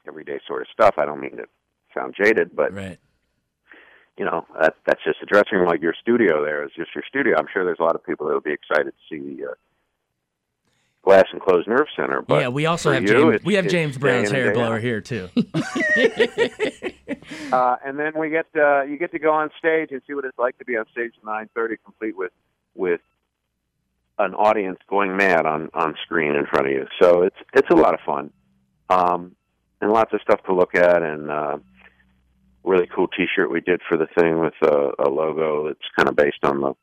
everyday 0.06 0.38
sort 0.46 0.62
of 0.62 0.68
stuff. 0.72 0.94
I 0.98 1.04
don't 1.04 1.20
mean 1.20 1.36
to 1.36 1.44
sound 1.94 2.14
jaded, 2.16 2.54
but 2.54 2.72
right 2.72 2.98
you 4.18 4.24
know 4.24 4.44
that 4.60 4.74
that's 4.84 5.02
just 5.04 5.22
a 5.22 5.26
dressing 5.26 5.58
room 5.58 5.68
like 5.68 5.80
your 5.80 5.94
studio 6.00 6.44
there 6.44 6.64
is 6.64 6.70
just 6.76 6.90
your 6.94 7.04
studio 7.08 7.36
i'm 7.38 7.46
sure 7.52 7.64
there's 7.64 7.78
a 7.78 7.84
lot 7.84 7.94
of 7.94 8.04
people 8.04 8.26
that 8.26 8.34
would 8.34 8.42
be 8.42 8.52
excited 8.52 8.92
to 8.92 8.92
see 9.08 9.36
the 9.36 9.50
uh, 9.50 9.54
glass 11.04 11.24
enclosed 11.32 11.68
nerve 11.68 11.86
center 11.96 12.22
but 12.22 12.40
yeah 12.40 12.48
we 12.48 12.66
also 12.66 12.92
have 12.92 13.02
you, 13.02 13.08
james 13.08 13.44
we 13.44 13.54
have 13.54 13.68
james 13.68 13.96
brown's 13.96 14.30
hair 14.30 14.52
blower 14.52 14.76
out. 14.76 14.82
here 14.82 15.00
too. 15.00 15.28
Uh, 17.52 17.76
and 17.84 17.98
then 17.98 18.12
we 18.16 18.28
get 18.28 18.46
uh, 18.56 18.82
you 18.82 18.98
get 18.98 19.10
to 19.10 19.18
go 19.18 19.32
on 19.32 19.50
stage 19.58 19.88
and 19.90 20.02
see 20.06 20.12
what 20.12 20.24
it's 20.24 20.38
like 20.38 20.56
to 20.58 20.64
be 20.64 20.76
on 20.76 20.84
stage 20.92 21.12
at 21.16 21.24
9:30 21.24 21.76
complete 21.82 22.16
with 22.16 22.32
with 22.74 23.00
an 24.18 24.34
audience 24.34 24.78
going 24.88 25.16
mad 25.16 25.46
on 25.46 25.70
on 25.72 25.94
screen 26.04 26.34
in 26.34 26.46
front 26.46 26.66
of 26.66 26.72
you. 26.72 26.86
So 27.00 27.22
it's 27.22 27.36
it's 27.54 27.68
a 27.70 27.74
lot 27.74 27.94
of 27.94 28.00
fun. 28.04 28.30
Um 28.90 29.34
and 29.80 29.90
lots 29.90 30.12
of 30.12 30.20
stuff 30.20 30.42
to 30.44 30.54
look 30.54 30.74
at 30.74 31.02
and 31.02 31.30
uh 31.30 31.58
really 32.64 32.88
cool 32.94 33.08
T-shirt 33.08 33.50
we 33.50 33.60
did 33.60 33.80
for 33.88 33.96
the 33.96 34.08
thing 34.18 34.40
with 34.40 34.54
a, 34.62 34.90
a 34.98 35.08
logo 35.08 35.68
that's 35.68 35.78
kind 35.96 36.08
of 36.08 36.16
based 36.16 36.44
on 36.44 36.60
the 36.60 36.74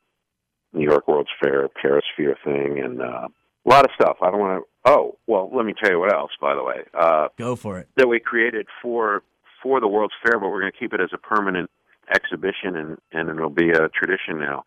New 0.72 0.84
York 0.84 1.08
World's 1.08 1.30
Fair 1.42 1.68
Perisphere 1.68 2.36
thing, 2.44 2.78
and 2.78 3.00
uh, 3.00 3.28
a 3.66 3.70
lot 3.70 3.84
of 3.84 3.90
stuff. 3.94 4.18
I 4.22 4.30
don't 4.30 4.40
want 4.40 4.62
to. 4.62 4.90
Oh, 4.90 5.18
well, 5.26 5.50
let 5.52 5.66
me 5.66 5.74
tell 5.80 5.90
you 5.90 5.98
what 5.98 6.14
else. 6.14 6.30
By 6.40 6.54
the 6.54 6.62
way, 6.62 6.82
uh, 6.94 7.28
go 7.36 7.56
for 7.56 7.78
it. 7.78 7.88
That 7.96 8.08
we 8.08 8.20
created 8.20 8.66
for 8.80 9.22
for 9.62 9.80
the 9.80 9.88
World's 9.88 10.14
Fair, 10.22 10.38
but 10.38 10.48
we're 10.48 10.60
going 10.60 10.72
to 10.72 10.78
keep 10.78 10.92
it 10.92 11.00
as 11.00 11.10
a 11.12 11.18
permanent 11.18 11.70
exhibition, 12.14 12.76
and 12.76 12.98
and 13.12 13.28
it'll 13.28 13.50
be 13.50 13.70
a 13.70 13.88
tradition 13.88 14.38
now. 14.38 14.64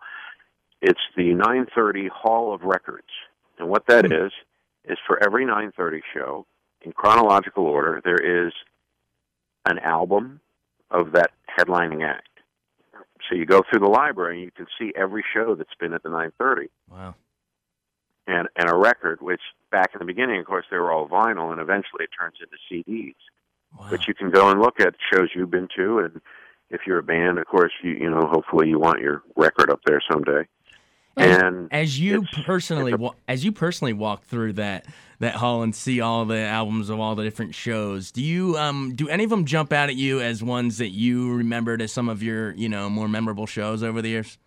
It's 0.81 0.99
the 1.15 1.33
930 1.33 2.07
Hall 2.07 2.53
of 2.53 2.61
Records, 2.61 3.07
and 3.57 3.69
what 3.69 3.87
that 3.87 4.05
mm. 4.05 4.25
is 4.25 4.31
is 4.85 4.97
for 5.05 5.21
every 5.23 5.45
930 5.45 6.01
show 6.13 6.45
in 6.81 6.91
chronological 6.91 7.65
order. 7.65 8.01
There 8.03 8.47
is 8.47 8.53
an 9.65 9.79
album 9.79 10.39
of 10.89 11.11
that 11.13 11.31
headlining 11.57 12.07
act. 12.07 12.27
So 13.29 13.35
you 13.35 13.45
go 13.45 13.61
through 13.69 13.81
the 13.81 13.91
library 13.91 14.37
and 14.37 14.45
you 14.45 14.51
can 14.51 14.65
see 14.79 14.91
every 14.95 15.23
show 15.33 15.53
that's 15.53 15.69
been 15.79 15.93
at 15.93 16.03
the 16.03 16.09
930. 16.09 16.69
Wow. 16.89 17.15
And 18.31 18.47
and 18.55 18.69
a 18.69 18.75
record, 18.75 19.21
which 19.21 19.41
back 19.71 19.91
in 19.93 19.99
the 19.99 20.05
beginning, 20.05 20.39
of 20.39 20.45
course, 20.45 20.65
they 20.69 20.77
were 20.77 20.91
all 20.91 21.07
vinyl, 21.07 21.51
and 21.51 21.59
eventually 21.59 22.03
it 22.03 22.09
turns 22.17 22.35
into 22.39 22.57
CDs. 22.69 23.15
Wow. 23.77 23.87
But 23.89 24.07
you 24.07 24.13
can 24.13 24.29
go 24.29 24.49
and 24.49 24.59
look 24.61 24.79
at 24.79 24.93
shows 25.11 25.29
you've 25.35 25.49
been 25.51 25.67
to, 25.77 25.99
and 25.99 26.21
if 26.69 26.81
you're 26.85 26.99
a 26.99 27.03
band, 27.03 27.39
of 27.39 27.45
course, 27.47 27.71
you 27.83 27.91
you 27.91 28.09
know, 28.09 28.27
hopefully 28.27 28.67
you 28.69 28.77
want 28.79 28.99
your 28.99 29.23
record 29.35 29.71
up 29.71 29.79
there 29.85 30.01
someday. 30.11 30.47
And 31.17 31.67
as 31.71 31.99
you 31.99 32.21
it's- 32.23 32.45
personally, 32.45 32.93
it's 32.93 33.01
a- 33.03 33.31
as 33.31 33.43
you 33.43 33.51
personally 33.51 33.93
walk 33.93 34.23
through 34.23 34.53
that 34.53 34.85
that 35.19 35.35
hall 35.35 35.63
and 35.63 35.75
see 35.75 35.99
all 35.99 36.23
the 36.25 36.37
albums 36.39 36.89
of 36.89 36.99
all 36.99 37.15
the 37.15 37.23
different 37.23 37.55
shows, 37.55 38.11
do 38.11 38.23
you 38.23 38.57
um 38.57 38.93
do 38.95 39.09
any 39.09 39.23
of 39.23 39.29
them 39.29 39.45
jump 39.45 39.73
out 39.73 39.89
at 39.89 39.95
you 39.95 40.21
as 40.21 40.43
ones 40.43 40.77
that 40.77 40.89
you 40.89 41.33
remembered 41.35 41.81
as 41.81 41.91
some 41.91 42.07
of 42.09 42.21
your 42.23 42.51
you 42.53 42.69
know 42.69 42.89
more 42.89 43.07
memorable 43.09 43.47
shows 43.47 43.81
over 43.83 44.01
the 44.01 44.09
years? 44.09 44.37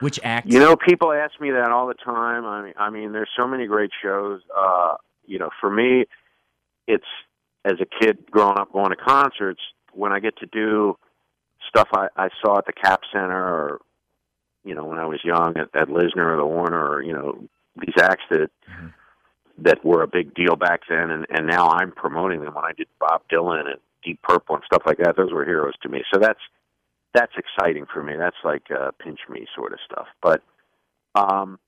Which 0.00 0.18
acts? 0.22 0.52
You 0.52 0.58
know, 0.60 0.76
people 0.76 1.12
ask 1.12 1.38
me 1.40 1.50
that 1.50 1.70
all 1.70 1.86
the 1.86 1.94
time. 1.94 2.44
I 2.44 2.62
mean, 2.62 2.74
I 2.78 2.90
mean, 2.90 3.12
there's 3.12 3.28
so 3.36 3.46
many 3.46 3.66
great 3.66 3.90
shows. 4.02 4.40
Uh, 4.56 4.94
you 5.26 5.38
know, 5.38 5.50
for 5.60 5.70
me, 5.70 6.06
it's 6.86 7.04
as 7.64 7.74
a 7.80 7.86
kid 8.00 8.30
growing 8.30 8.58
up 8.58 8.72
going 8.72 8.90
to 8.90 8.96
concerts. 8.96 9.60
When 9.92 10.12
I 10.12 10.20
get 10.20 10.36
to 10.38 10.46
do 10.46 10.96
stuff 11.68 11.88
I, 11.92 12.08
I 12.16 12.28
saw 12.42 12.58
at 12.58 12.66
the 12.66 12.72
Cap 12.72 13.00
Center, 13.12 13.36
or 13.36 13.80
you 14.64 14.74
know, 14.74 14.84
when 14.84 14.98
I 14.98 15.06
was 15.06 15.20
young 15.24 15.56
at, 15.56 15.68
at 15.80 15.88
Lisner 15.88 16.34
or 16.34 16.36
the 16.36 16.46
Warner, 16.46 16.88
or 16.90 17.02
you 17.02 17.12
know, 17.12 17.38
these 17.76 17.94
acts 18.00 18.24
that 18.30 18.50
Mhm. 18.70 18.92
that 19.58 19.84
were 19.84 20.02
a 20.02 20.08
big 20.08 20.34
deal 20.34 20.56
back 20.56 20.80
then, 20.88 21.10
and 21.10 21.26
and 21.28 21.46
now 21.46 21.68
I'm 21.68 21.92
promoting 21.92 22.40
them. 22.40 22.54
When 22.54 22.64
I 22.64 22.72
did 22.72 22.88
Bob 22.98 23.22
Dylan 23.30 23.66
and 23.66 23.76
Deep 24.02 24.20
Purple 24.22 24.56
and 24.56 24.64
stuff 24.64 24.82
like 24.86 24.98
that, 24.98 25.16
those 25.16 25.32
were 25.32 25.44
heroes 25.44 25.74
to 25.82 25.88
me. 25.88 26.02
So 26.12 26.18
that's 26.18 26.40
that's 27.14 27.32
exciting 27.36 27.86
for 27.92 28.02
me. 28.02 28.14
That's 28.16 28.36
like 28.44 28.64
uh, 28.70 28.90
pinch 29.02 29.20
me 29.28 29.46
sort 29.54 29.72
of 29.72 29.78
stuff. 29.84 30.06
But 30.22 30.42
um, 31.14 31.58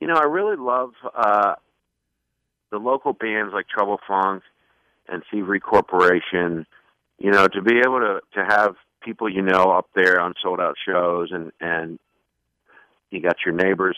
you 0.00 0.06
know, 0.06 0.14
I 0.14 0.24
really 0.24 0.56
love 0.56 0.92
uh, 1.16 1.54
the 2.70 2.78
local 2.78 3.12
bands 3.12 3.52
like 3.52 3.68
Trouble 3.68 3.98
Funk 4.06 4.42
and 5.08 5.22
Thievery 5.30 5.60
Corporation. 5.60 6.66
You 7.18 7.30
know, 7.32 7.46
to 7.48 7.62
be 7.62 7.78
able 7.78 8.00
to 8.00 8.20
to 8.34 8.44
have 8.44 8.74
people 9.02 9.28
you 9.28 9.42
know 9.42 9.70
up 9.70 9.88
there 9.94 10.20
on 10.20 10.34
sold 10.42 10.60
out 10.60 10.76
shows, 10.86 11.30
and 11.32 11.52
and 11.60 11.98
you 13.10 13.20
got 13.20 13.36
your 13.44 13.54
neighbors 13.54 13.96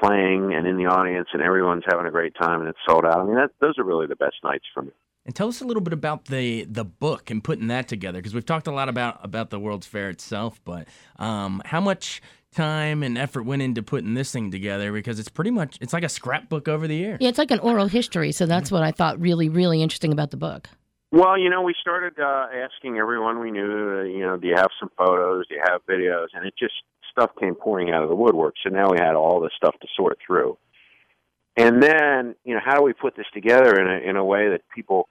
playing 0.00 0.54
and 0.54 0.66
in 0.66 0.76
the 0.76 0.86
audience, 0.86 1.28
and 1.32 1.42
everyone's 1.42 1.84
having 1.88 2.06
a 2.06 2.10
great 2.10 2.34
time, 2.34 2.60
and 2.60 2.68
it's 2.68 2.78
sold 2.88 3.04
out. 3.04 3.20
I 3.20 3.24
mean, 3.24 3.36
that, 3.36 3.50
those 3.60 3.78
are 3.78 3.84
really 3.84 4.06
the 4.06 4.16
best 4.16 4.36
nights 4.42 4.64
for 4.72 4.82
me. 4.82 4.92
And 5.24 5.36
tell 5.36 5.48
us 5.48 5.60
a 5.60 5.64
little 5.64 5.82
bit 5.82 5.92
about 5.92 6.24
the 6.24 6.64
the 6.64 6.84
book 6.84 7.30
and 7.30 7.44
putting 7.44 7.68
that 7.68 7.86
together 7.86 8.18
because 8.18 8.34
we've 8.34 8.44
talked 8.44 8.66
a 8.66 8.72
lot 8.72 8.88
about 8.88 9.24
about 9.24 9.50
the 9.50 9.60
World's 9.60 9.86
Fair 9.86 10.10
itself, 10.10 10.60
but 10.64 10.88
um, 11.16 11.62
how 11.64 11.80
much 11.80 12.20
time 12.52 13.02
and 13.02 13.16
effort 13.16 13.44
went 13.44 13.62
into 13.62 13.82
putting 13.82 14.14
this 14.14 14.32
thing 14.32 14.50
together 14.50 14.92
because 14.92 15.18
it's 15.18 15.28
pretty 15.28 15.50
much 15.50 15.78
it's 15.80 15.92
like 15.92 16.02
a 16.02 16.08
scrapbook 16.08 16.68
over 16.68 16.88
the 16.88 16.96
years. 16.96 17.18
Yeah, 17.20 17.28
it's 17.28 17.38
like 17.38 17.50
an 17.50 17.60
oral 17.60 17.86
history. 17.86 18.32
So 18.32 18.46
that's 18.46 18.70
what 18.70 18.82
I 18.82 18.90
thought 18.90 19.20
really, 19.20 19.48
really 19.48 19.82
interesting 19.82 20.12
about 20.12 20.30
the 20.32 20.36
book. 20.36 20.68
Well, 21.12 21.38
you 21.38 21.50
know, 21.50 21.62
we 21.62 21.74
started 21.78 22.14
uh, 22.18 22.46
asking 22.54 22.96
everyone 22.96 23.38
we 23.38 23.50
knew, 23.50 24.00
uh, 24.00 24.02
you 24.04 24.20
know, 24.20 24.38
do 24.38 24.48
you 24.48 24.54
have 24.56 24.70
some 24.80 24.88
photos? 24.96 25.46
Do 25.46 25.54
you 25.54 25.62
have 25.62 25.82
videos? 25.86 26.28
And 26.32 26.46
it 26.46 26.54
just 26.58 26.72
stuff 27.10 27.30
came 27.38 27.54
pouring 27.54 27.90
out 27.90 28.02
of 28.02 28.08
the 28.08 28.14
woodwork. 28.14 28.54
So 28.64 28.70
now 28.70 28.90
we 28.90 28.98
had 28.98 29.14
all 29.14 29.38
this 29.40 29.52
stuff 29.56 29.74
to 29.82 29.88
sort 29.94 30.18
through. 30.26 30.56
And 31.56 31.82
then, 31.82 32.34
you 32.44 32.54
know, 32.54 32.60
how 32.64 32.76
do 32.76 32.82
we 32.82 32.92
put 32.92 33.16
this 33.16 33.26
together 33.34 33.78
in 33.78 33.86
a 33.86 34.10
in 34.10 34.16
a 34.16 34.24
way 34.24 34.50
that 34.50 34.62
people 34.74 35.08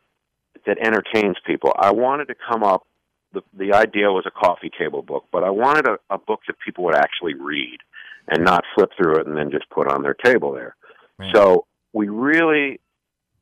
that 0.66 0.78
entertains 0.80 1.38
people? 1.46 1.72
I 1.78 1.92
wanted 1.92 2.28
to 2.30 2.36
come 2.36 2.64
up. 2.64 2.88
The 3.34 3.42
the 3.54 3.74
idea 3.74 4.12
was 4.12 4.26
a 4.26 4.32
coffee 4.32 4.72
table 4.78 5.02
book, 5.02 5.26
but 5.32 5.44
I 5.44 5.50
wanted 5.50 5.88
a, 5.88 5.98
a 6.10 6.18
book 6.18 6.42
that 6.48 6.56
people 6.66 6.84
would 6.86 6.96
actually 6.96 7.36
read 7.36 7.78
and 8.28 8.44
not 8.44 8.64
flip 8.76 8.90
through 8.98 9.18
it 9.18 9.28
and 9.28 9.38
then 9.38 9.52
just 9.52 9.70
put 9.70 9.88
on 9.88 10.02
their 10.02 10.14
table 10.14 10.52
there. 10.52 10.76
Right. 11.18 11.34
So 11.34 11.66
we 11.94 12.10
really 12.10 12.80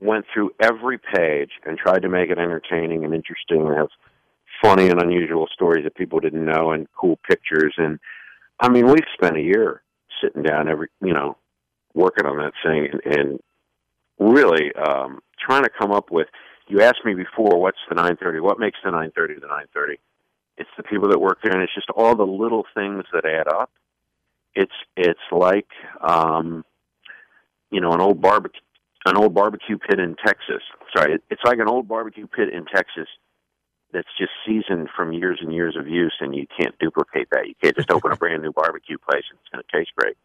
went 0.02 0.26
through 0.34 0.52
every 0.62 0.98
page 0.98 1.52
and 1.66 1.78
tried 1.78 2.02
to 2.02 2.10
make 2.10 2.30
it 2.30 2.38
entertaining 2.38 3.04
and 3.04 3.14
interesting 3.14 3.66
and 3.68 3.76
have 3.76 3.90
funny 4.62 4.90
and 4.90 5.02
unusual 5.02 5.48
stories 5.54 5.84
that 5.84 5.96
people 5.96 6.20
didn't 6.20 6.46
know 6.46 6.72
and 6.72 6.88
cool 7.00 7.20
pictures 7.28 7.74
and 7.78 8.00
I 8.60 8.70
mean 8.70 8.88
we've 8.88 9.06
spent 9.14 9.38
a 9.38 9.42
year 9.42 9.82
sitting 10.22 10.44
down 10.44 10.70
every 10.70 10.90
you 11.02 11.14
know 11.14 11.38
working 11.94 12.26
on 12.26 12.38
that 12.38 12.54
thing 12.64 12.88
and, 12.92 13.18
and 13.18 13.40
really 14.20 14.74
um 14.76 15.20
trying 15.40 15.64
to 15.64 15.70
come 15.70 15.92
up 15.92 16.12
with 16.12 16.28
you 16.68 16.82
asked 16.82 17.04
me 17.06 17.14
before 17.14 17.60
what's 17.60 17.80
the 17.90 17.96
930 17.96 18.40
what 18.40 18.60
makes 18.60 18.78
the 18.84 18.92
930 18.92 19.36
the 19.36 19.42
930 19.42 20.00
it's 20.58 20.70
the 20.78 20.84
people 20.84 21.10
that 21.10 21.20
work 21.20 21.40
there 21.44 21.54
and 21.54 21.62
it's 21.62 21.74
just 21.74 21.90
all 21.92 22.16
the 22.16 22.26
little 22.26 22.66
things 22.74 23.04
that 23.14 23.26
add 23.26 23.48
up 23.48 23.72
it's 24.56 24.74
it's 24.98 25.20
like 25.32 25.70
um 26.02 26.64
you 27.72 27.80
know 27.80 27.92
an 27.92 28.02
old 28.02 28.22
barbecue 28.22 28.62
an 29.06 29.18
old 29.18 29.34
barbecue 29.34 29.78
pit 29.78 30.00
in 30.00 30.16
Texas. 30.16 30.62
Sorry, 30.96 31.18
it's 31.30 31.42
like 31.44 31.60
an 31.60 31.68
old 31.68 31.88
barbecue 31.88 32.28
pit 32.28 32.50
in 32.54 32.66
Texas 32.66 33.08
that's 33.92 34.08
just 34.18 34.32
seasoned 34.46 34.90
from 34.96 35.14
years 35.14 35.40
and 35.42 35.54
years 35.54 35.76
of 35.78 35.88
use, 35.88 36.14
and 36.20 36.36
you 36.36 36.46
can't 36.60 36.78
duplicate 36.80 37.30
that. 37.32 37.48
You 37.48 37.56
can't 37.62 37.76
just 37.76 37.92
open 37.92 38.12
a 38.12 38.16
brand 38.18 38.44
new 38.44 38.52
barbecue 38.52 38.98
place 38.98 39.24
and 39.30 39.40
it's 39.40 39.50
going 39.52 39.64
to 39.64 39.78
taste 39.78 39.92
great. 39.96 40.18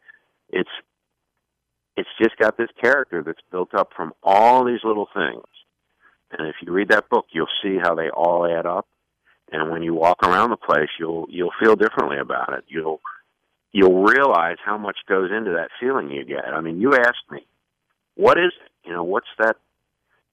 It's 0.51 0.71
it's 1.97 2.09
just 2.21 2.37
got 2.37 2.57
this 2.57 2.71
character 2.81 3.23
that's 3.23 3.41
built 3.51 3.75
up 3.75 3.91
from 3.97 4.13
all 4.23 4.65
these 4.65 4.81
little 4.85 5.09
things, 5.15 5.45
and 6.31 6.49
if 6.49 6.57
you 6.63 6.73
read 6.73 6.89
that 6.89 7.09
book, 7.09 7.27
you'll 7.31 7.47
see 7.63 7.79
how 7.81 7.95
they 7.95 8.11
all 8.11 8.47
add 8.47 8.67
up. 8.67 8.87
And 9.53 9.71
when 9.71 9.83
you 9.83 9.95
walk 9.95 10.23
around 10.23 10.51
the 10.51 10.57
place, 10.57 10.89
you'll 10.99 11.27
you'll 11.29 11.53
feel 11.63 11.77
differently 11.77 12.19
about 12.19 12.53
it. 12.55 12.65
You'll 12.67 13.01
you'll 13.73 14.03
realize 14.05 14.57
how 14.65 14.79
much 14.79 14.97
goes 15.09 15.31
into 15.31 15.53
that 15.53 15.69
feeling 15.79 16.11
you 16.11 16.25
get. 16.25 16.47
I 16.47 16.61
mean, 16.61 16.81
you 16.81 16.95
asked 16.95 17.31
me, 17.31 17.47
what 18.15 18.39
is 18.39 18.53
it? 18.65 18.89
You 18.89 18.95
know, 18.95 19.05
what's 19.05 19.29
that? 19.39 19.57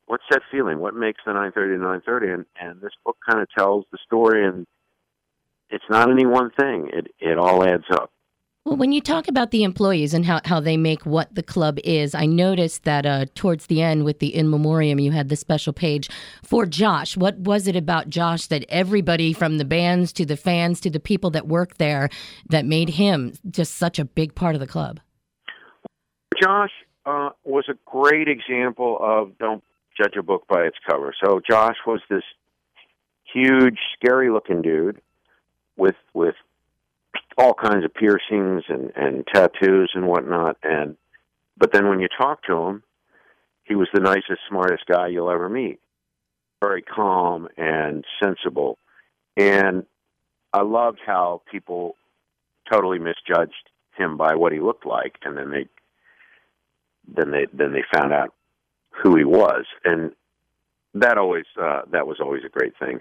What's 0.06 0.24
that 0.32 0.42
feeling? 0.52 0.80
What 0.80 0.96
makes 0.96 1.22
the 1.26 1.34
930 1.34 1.74
to 1.74 1.78
930? 1.78 2.32
And 2.32 2.46
and 2.60 2.82
this 2.82 2.94
book 3.06 3.18
kind 3.28 3.42
of 3.42 3.50
tells 3.58 3.86
the 3.92 3.98
story, 4.06 4.46
and 4.46 4.66
it's 5.70 5.84
not 5.90 6.10
any 6.10 6.26
one 6.26 6.52
thing. 6.52 6.90
It 6.94 7.14
it 7.20 7.38
all 7.38 7.64
adds 7.64 7.86
up. 7.92 8.12
Well, 8.64 8.78
when 8.78 8.92
you 8.92 9.02
talk 9.02 9.28
about 9.28 9.50
the 9.50 9.64
employees 9.64 10.14
and 10.14 10.24
how, 10.24 10.40
how 10.46 10.60
they 10.60 10.78
make 10.78 11.04
what 11.04 11.34
the 11.34 11.42
club 11.42 11.80
is, 11.84 12.14
I 12.14 12.28
noticed 12.28 12.84
that 12.84 13.08
uh, 13.08 13.26
towards 13.34 13.66
the 13.66 13.82
end 13.82 14.06
with 14.06 14.20
the 14.20 14.36
in 14.36 14.52
memoriam, 14.52 15.00
you 15.00 15.12
had 15.12 15.30
the 15.30 15.36
special 15.36 15.74
page 15.74 16.10
for 16.44 16.68
Josh. 16.68 17.18
What 17.18 17.40
was 17.40 17.68
it 17.68 17.76
about 17.76 18.10
Josh 18.10 18.46
that 18.48 18.64
everybody 18.70 19.34
from 19.34 19.58
the 19.58 19.66
bands 19.66 20.14
to 20.14 20.28
the 20.28 20.38
fans 20.38 20.80
to 20.82 20.92
the 20.92 21.00
people 21.00 21.32
that 21.32 21.48
work 21.48 21.78
there 21.78 22.10
that 22.50 22.66
made 22.66 22.90
him 22.90 23.34
just 23.50 23.78
such 23.78 23.98
a 23.98 24.06
big 24.06 24.36
part 24.36 24.54
of 24.54 24.62
the 24.62 24.68
club? 24.68 25.00
Josh 26.40 26.72
uh, 27.08 27.30
was 27.44 27.66
a 27.68 27.74
great 27.86 28.28
example 28.28 29.00
of 29.02 29.36
don't 29.40 29.64
judge 29.98 30.16
a 30.16 30.22
book 30.22 30.46
by 30.48 30.62
its 30.62 30.78
cover. 30.88 31.16
So 31.24 31.42
Josh 31.50 31.78
was 31.88 32.02
this 32.12 32.24
huge, 33.34 33.80
scary-looking 33.96 34.62
dude 34.62 35.02
with 35.78 35.96
with 36.14 36.36
all 37.42 37.56
kinds 37.56 37.84
of 37.84 37.94
piercings 37.94 38.64
and 38.70 38.92
and 38.96 39.26
tattoos 39.34 39.92
and 39.96 40.06
whatnot. 40.08 40.58
And 40.64 40.96
but 41.58 41.74
then 41.74 41.90
when 41.90 42.00
you 42.00 42.08
talk 42.08 42.44
to 42.44 42.56
him, 42.56 42.84
he 43.64 43.76
was 43.76 43.88
the 43.94 44.00
nicest, 44.00 44.42
smartest 44.48 44.86
guy 44.86 45.08
you'll 45.08 45.32
ever 45.32 45.50
meet. 45.50 45.80
Very 46.62 46.84
calm 46.84 47.48
and 47.58 48.06
sensible, 48.22 48.78
and 49.36 49.86
I 50.54 50.62
loved 50.62 51.00
how 51.04 51.42
people 51.52 51.96
totally 52.72 53.00
misjudged 53.00 53.70
him 53.98 54.18
by 54.18 54.36
what 54.36 54.54
he 54.54 54.60
looked 54.60 54.86
like, 54.86 55.16
and 55.24 55.36
then 55.36 55.50
they 55.50 55.66
then 57.08 57.32
they 57.32 57.48
then 57.52 57.74
they 57.74 57.84
found 57.92 58.14
out 58.14 58.36
who 58.92 59.16
he 59.16 59.24
was, 59.24 59.66
and 59.84 60.12
that 60.94 61.18
always 61.18 61.46
uh, 61.60 61.82
that 61.92 62.06
was 62.06 62.18
always 62.20 62.44
a 62.46 62.50
great 62.50 62.74
thing. 62.78 63.00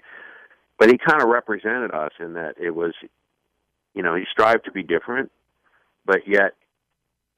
But 0.79 0.89
he 0.89 0.97
kind 0.97 1.21
of 1.21 1.29
represented 1.29 1.91
us 1.93 2.11
in 2.19 2.33
that 2.33 2.55
it 2.59 2.71
was, 2.71 2.93
you 3.93 4.03
know, 4.03 4.15
he 4.15 4.23
strived 4.31 4.65
to 4.65 4.71
be 4.71 4.83
different, 4.83 5.31
but 6.05 6.27
yet 6.27 6.53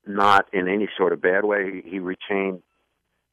not 0.06 0.48
in 0.54 0.68
any 0.68 0.90
sort 0.98 1.14
of 1.14 1.22
bad 1.22 1.46
way. 1.46 1.82
He 1.86 2.00
retained 2.00 2.62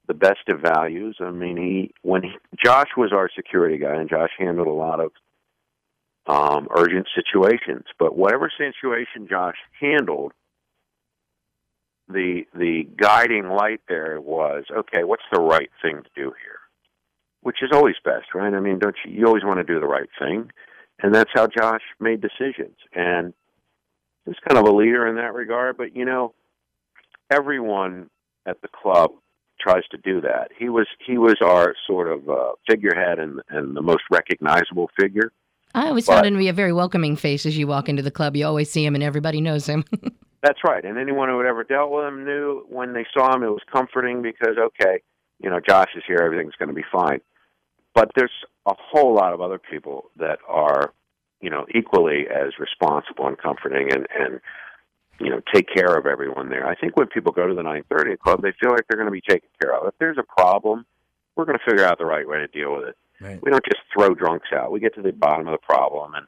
the 0.06 0.14
best 0.14 0.48
of 0.48 0.60
values. 0.60 1.16
I 1.20 1.30
mean, 1.30 1.56
he 1.56 1.94
when 2.02 2.22
he, 2.22 2.32
Josh 2.62 2.88
was 2.96 3.12
our 3.12 3.28
security 3.34 3.78
guy, 3.78 3.94
and 3.94 4.08
Josh 4.08 4.30
handled 4.38 4.66
a 4.66 4.72
lot 4.72 5.00
of 5.00 5.12
um, 6.26 6.68
urgent 6.76 7.06
situations. 7.14 7.84
But 7.98 8.16
whatever 8.16 8.50
situation 8.56 9.28
Josh 9.28 9.56
handled, 9.80 10.32
the 12.08 12.42
the 12.54 12.88
guiding 12.96 13.48
light 13.48 13.80
there 13.88 14.20
was 14.20 14.64
okay. 14.76 15.04
What's 15.04 15.22
the 15.32 15.40
right 15.40 15.70
thing 15.82 16.02
to 16.02 16.10
do 16.14 16.32
here? 16.44 16.58
Which 17.42 17.62
is 17.62 17.70
always 17.72 17.96
best, 18.04 18.34
right? 18.34 18.52
I 18.52 18.60
mean, 18.60 18.78
don't 18.78 18.96
you? 19.04 19.12
You 19.12 19.26
always 19.26 19.44
want 19.44 19.58
to 19.58 19.64
do 19.64 19.80
the 19.80 19.86
right 19.86 20.08
thing, 20.18 20.50
and 21.02 21.14
that's 21.14 21.30
how 21.34 21.46
Josh 21.46 21.82
made 21.98 22.20
decisions. 22.20 22.76
And 22.94 23.32
he 24.24 24.30
was 24.30 24.38
kind 24.48 24.58
of 24.58 24.72
a 24.72 24.76
leader 24.76 25.06
in 25.06 25.16
that 25.16 25.34
regard. 25.34 25.76
But 25.76 25.94
you 25.96 26.04
know, 26.04 26.34
everyone 27.30 28.10
at 28.46 28.60
the 28.62 28.68
club 28.68 29.10
tries 29.60 29.86
to 29.90 29.98
do 29.98 30.20
that. 30.22 30.50
He 30.58 30.68
was 30.68 30.86
he 31.06 31.18
was 31.18 31.36
our 31.42 31.74
sort 31.86 32.10
of 32.10 32.28
uh, 32.28 32.52
figurehead 32.68 33.18
and 33.18 33.40
and 33.50 33.76
the 33.76 33.82
most 33.82 34.02
recognizable 34.10 34.90
figure. 34.98 35.32
I 35.74 35.86
always 35.88 36.06
But- 36.06 36.14
found 36.14 36.26
him 36.26 36.34
to 36.34 36.38
be 36.38 36.48
a 36.48 36.52
very 36.52 36.72
welcoming 36.72 37.16
face 37.16 37.46
as 37.46 37.56
you 37.56 37.66
walk 37.66 37.88
into 37.88 38.02
the 38.02 38.10
club. 38.10 38.34
You 38.36 38.46
always 38.46 38.70
see 38.70 38.84
him 38.84 38.94
and 38.94 39.04
everybody 39.04 39.40
knows 39.40 39.66
him. 39.66 39.84
That's 40.42 40.58
right. 40.64 40.82
And 40.84 40.98
anyone 40.98 41.28
who 41.28 41.38
had 41.38 41.46
ever 41.46 41.64
dealt 41.64 41.90
with 41.92 42.06
him 42.06 42.24
knew 42.24 42.64
when 42.68 42.94
they 42.94 43.04
saw 43.14 43.36
him, 43.36 43.42
it 43.42 43.48
was 43.50 43.60
comforting 43.70 44.22
because, 44.22 44.56
okay, 44.58 45.02
you 45.38 45.50
know, 45.50 45.60
Josh 45.60 45.90
is 45.94 46.02
here, 46.08 46.16
everything's 46.24 46.54
going 46.58 46.70
to 46.70 46.74
be 46.74 46.84
fine. 46.90 47.20
But 47.94 48.10
there's 48.16 48.32
a 48.66 48.74
whole 48.74 49.14
lot 49.14 49.32
of 49.32 49.40
other 49.40 49.58
people 49.58 50.10
that 50.16 50.38
are, 50.48 50.92
you 51.40 51.50
know, 51.50 51.66
equally 51.74 52.26
as 52.28 52.58
responsible 52.58 53.26
and 53.26 53.38
comforting 53.38 53.92
and, 53.92 54.06
and 54.18 54.40
you 55.20 55.28
know, 55.28 55.40
take 55.52 55.66
care 55.72 55.96
of 55.96 56.06
everyone 56.06 56.48
there. 56.48 56.66
I 56.66 56.74
think 56.74 56.96
when 56.96 57.06
people 57.06 57.32
go 57.32 57.46
to 57.46 57.54
the 57.54 57.62
930 57.62 58.16
Club, 58.16 58.42
they 58.42 58.52
feel 58.60 58.70
like 58.70 58.86
they're 58.88 58.96
going 58.96 59.06
to 59.06 59.12
be 59.12 59.20
taken 59.20 59.48
care 59.60 59.76
of. 59.76 59.86
If 59.86 59.94
there's 59.98 60.18
a 60.18 60.40
problem, 60.40 60.86
we're 61.36 61.44
going 61.44 61.58
to 61.58 61.70
figure 61.70 61.84
out 61.84 61.98
the 61.98 62.06
right 62.06 62.26
way 62.26 62.38
to 62.38 62.46
deal 62.46 62.74
with 62.74 62.88
it. 62.88 62.96
Right. 63.20 63.42
We 63.42 63.50
don't 63.50 63.64
just 63.64 63.82
throw 63.92 64.14
drunks 64.14 64.48
out. 64.54 64.72
We 64.72 64.80
get 64.80 64.94
to 64.94 65.02
the 65.02 65.12
bottom 65.12 65.46
of 65.46 65.52
the 65.52 65.66
problem 65.66 66.14
and 66.14 66.26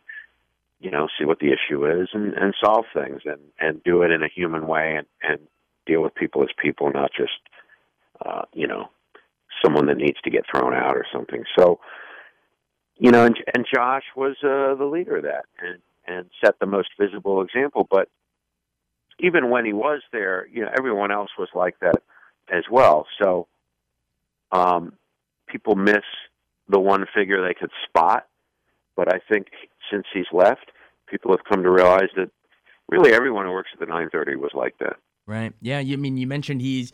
you 0.81 0.91
know 0.91 1.09
see 1.19 1.25
what 1.25 1.39
the 1.39 1.53
issue 1.53 1.87
is 1.87 2.09
and, 2.13 2.35
and 2.35 2.55
solve 2.63 2.85
things 2.93 3.23
and 3.25 3.39
and 3.61 3.83
do 3.83 4.03
it 4.03 4.11
in 4.11 4.23
a 4.23 4.29
human 4.29 4.67
way 4.67 4.97
and 4.97 5.07
and 5.23 5.39
deal 5.87 6.03
with 6.03 6.15
people 6.15 6.43
as 6.43 6.49
people, 6.61 6.91
not 6.93 7.11
just 7.17 7.33
uh, 8.25 8.43
you 8.53 8.67
know 8.67 8.91
someone 9.65 9.87
that 9.87 9.97
needs 9.97 10.21
to 10.25 10.31
get 10.31 10.45
thrown 10.51 10.75
out 10.75 10.97
or 10.97 11.07
something. 11.13 11.45
So 11.59 11.81
you 12.99 13.11
know, 13.11 13.25
and, 13.25 13.37
and 13.55 13.67
Josh 13.73 14.05
was 14.17 14.37
uh, 14.43 14.75
the 14.75 14.89
leader 14.91 15.17
of 15.17 15.25
that 15.25 15.45
and 15.59 15.79
and 16.07 16.29
set 16.45 16.59
the 16.59 16.67
most 16.67 16.91
visible 16.99 17.43
example. 17.43 17.87
But 17.89 18.09
even 19.21 19.51
when 19.51 19.65
he 19.65 19.73
was 19.73 20.03
there, 20.13 20.47
you 20.53 20.63
know, 20.63 20.71
everyone 20.77 21.13
else 21.13 21.31
was 21.39 21.49
like 21.55 21.79
that 21.81 22.03
as 22.53 22.65
well. 22.71 23.07
So 23.21 23.47
um, 24.51 24.95
people 25.47 25.77
miss 25.77 26.03
the 26.69 26.81
one 26.81 27.07
figure 27.15 27.47
they 27.47 27.55
could 27.55 27.71
spot. 27.89 28.27
But 28.97 29.13
I 29.13 29.21
think 29.31 29.49
since 29.91 30.07
he's 30.13 30.27
left, 30.33 30.73
people 31.07 31.31
have 31.31 31.45
come 31.45 31.63
to 31.63 31.71
realize 31.71 32.09
that 32.17 32.31
really 32.89 33.13
everyone 33.13 33.47
who 33.47 33.53
works 33.53 33.71
at 33.73 33.81
the 33.81 33.87
930 33.87 34.37
was 34.37 34.51
like 34.55 34.77
that. 34.79 34.97
Right. 35.27 35.53
Yeah. 35.61 35.79
You 35.79 35.95
I 35.95 35.97
mean 35.97 36.17
you 36.17 36.27
mentioned 36.27 36.61
he's 36.61 36.93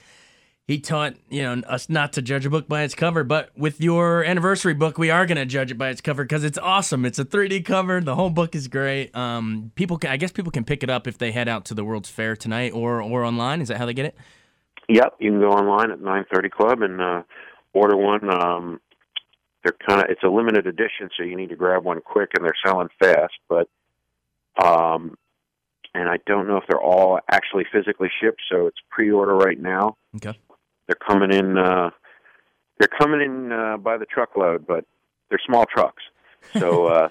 he 0.68 0.78
taught 0.78 1.14
you 1.30 1.42
know 1.42 1.62
us 1.66 1.88
not 1.88 2.12
to 2.12 2.22
judge 2.22 2.44
a 2.44 2.50
book 2.50 2.68
by 2.68 2.82
its 2.82 2.94
cover, 2.94 3.24
but 3.24 3.50
with 3.56 3.80
your 3.80 4.22
anniversary 4.22 4.74
book, 4.74 4.98
we 4.98 5.08
are 5.08 5.24
going 5.24 5.38
to 5.38 5.46
judge 5.46 5.70
it 5.70 5.78
by 5.78 5.88
its 5.88 6.02
cover 6.02 6.24
because 6.24 6.44
it's 6.44 6.58
awesome. 6.58 7.06
It's 7.06 7.18
a 7.18 7.24
3D 7.24 7.64
cover. 7.64 8.02
The 8.02 8.14
whole 8.14 8.28
book 8.28 8.54
is 8.54 8.68
great. 8.68 9.16
Um, 9.16 9.72
people, 9.76 9.96
can, 9.96 10.10
I 10.10 10.18
guess 10.18 10.30
people 10.30 10.52
can 10.52 10.64
pick 10.64 10.82
it 10.82 10.90
up 10.90 11.06
if 11.06 11.16
they 11.16 11.32
head 11.32 11.48
out 11.48 11.64
to 11.66 11.74
the 11.74 11.84
World's 11.84 12.10
Fair 12.10 12.36
tonight 12.36 12.74
or 12.74 13.02
or 13.02 13.24
online. 13.24 13.62
Is 13.62 13.68
that 13.68 13.78
how 13.78 13.86
they 13.86 13.94
get 13.94 14.04
it? 14.04 14.14
Yep, 14.90 15.14
you 15.20 15.30
can 15.30 15.40
go 15.40 15.50
online 15.50 15.90
at 15.90 16.00
930 16.00 16.50
Club 16.50 16.82
and 16.82 17.00
uh, 17.00 17.22
order 17.72 17.96
one. 17.96 18.30
Um, 18.30 18.80
they're 19.64 19.76
kind 19.88 20.02
of 20.02 20.10
it's 20.10 20.22
a 20.22 20.28
limited 20.28 20.66
edition, 20.66 21.08
so 21.16 21.24
you 21.24 21.34
need 21.34 21.48
to 21.48 21.56
grab 21.56 21.82
one 21.82 22.02
quick, 22.02 22.32
and 22.36 22.44
they're 22.44 22.52
selling 22.66 22.88
fast. 23.00 23.32
But 23.48 23.70
um, 24.62 25.16
and 25.94 26.10
I 26.10 26.18
don't 26.26 26.46
know 26.46 26.58
if 26.58 26.64
they're 26.68 26.78
all 26.78 27.20
actually 27.30 27.64
physically 27.72 28.10
shipped, 28.20 28.42
so 28.52 28.66
it's 28.66 28.76
pre-order 28.90 29.34
right 29.34 29.58
now. 29.58 29.96
Okay. 30.16 30.38
They're 30.88 30.96
coming 30.96 31.32
in. 31.32 31.56
Uh, 31.56 31.90
they're 32.78 32.88
coming 32.98 33.20
in 33.20 33.52
uh, 33.52 33.76
by 33.76 33.96
the 33.98 34.06
truckload, 34.06 34.66
but 34.66 34.84
they're 35.28 35.40
small 35.46 35.66
trucks. 35.66 36.02
So 36.58 36.86
uh, 36.88 37.08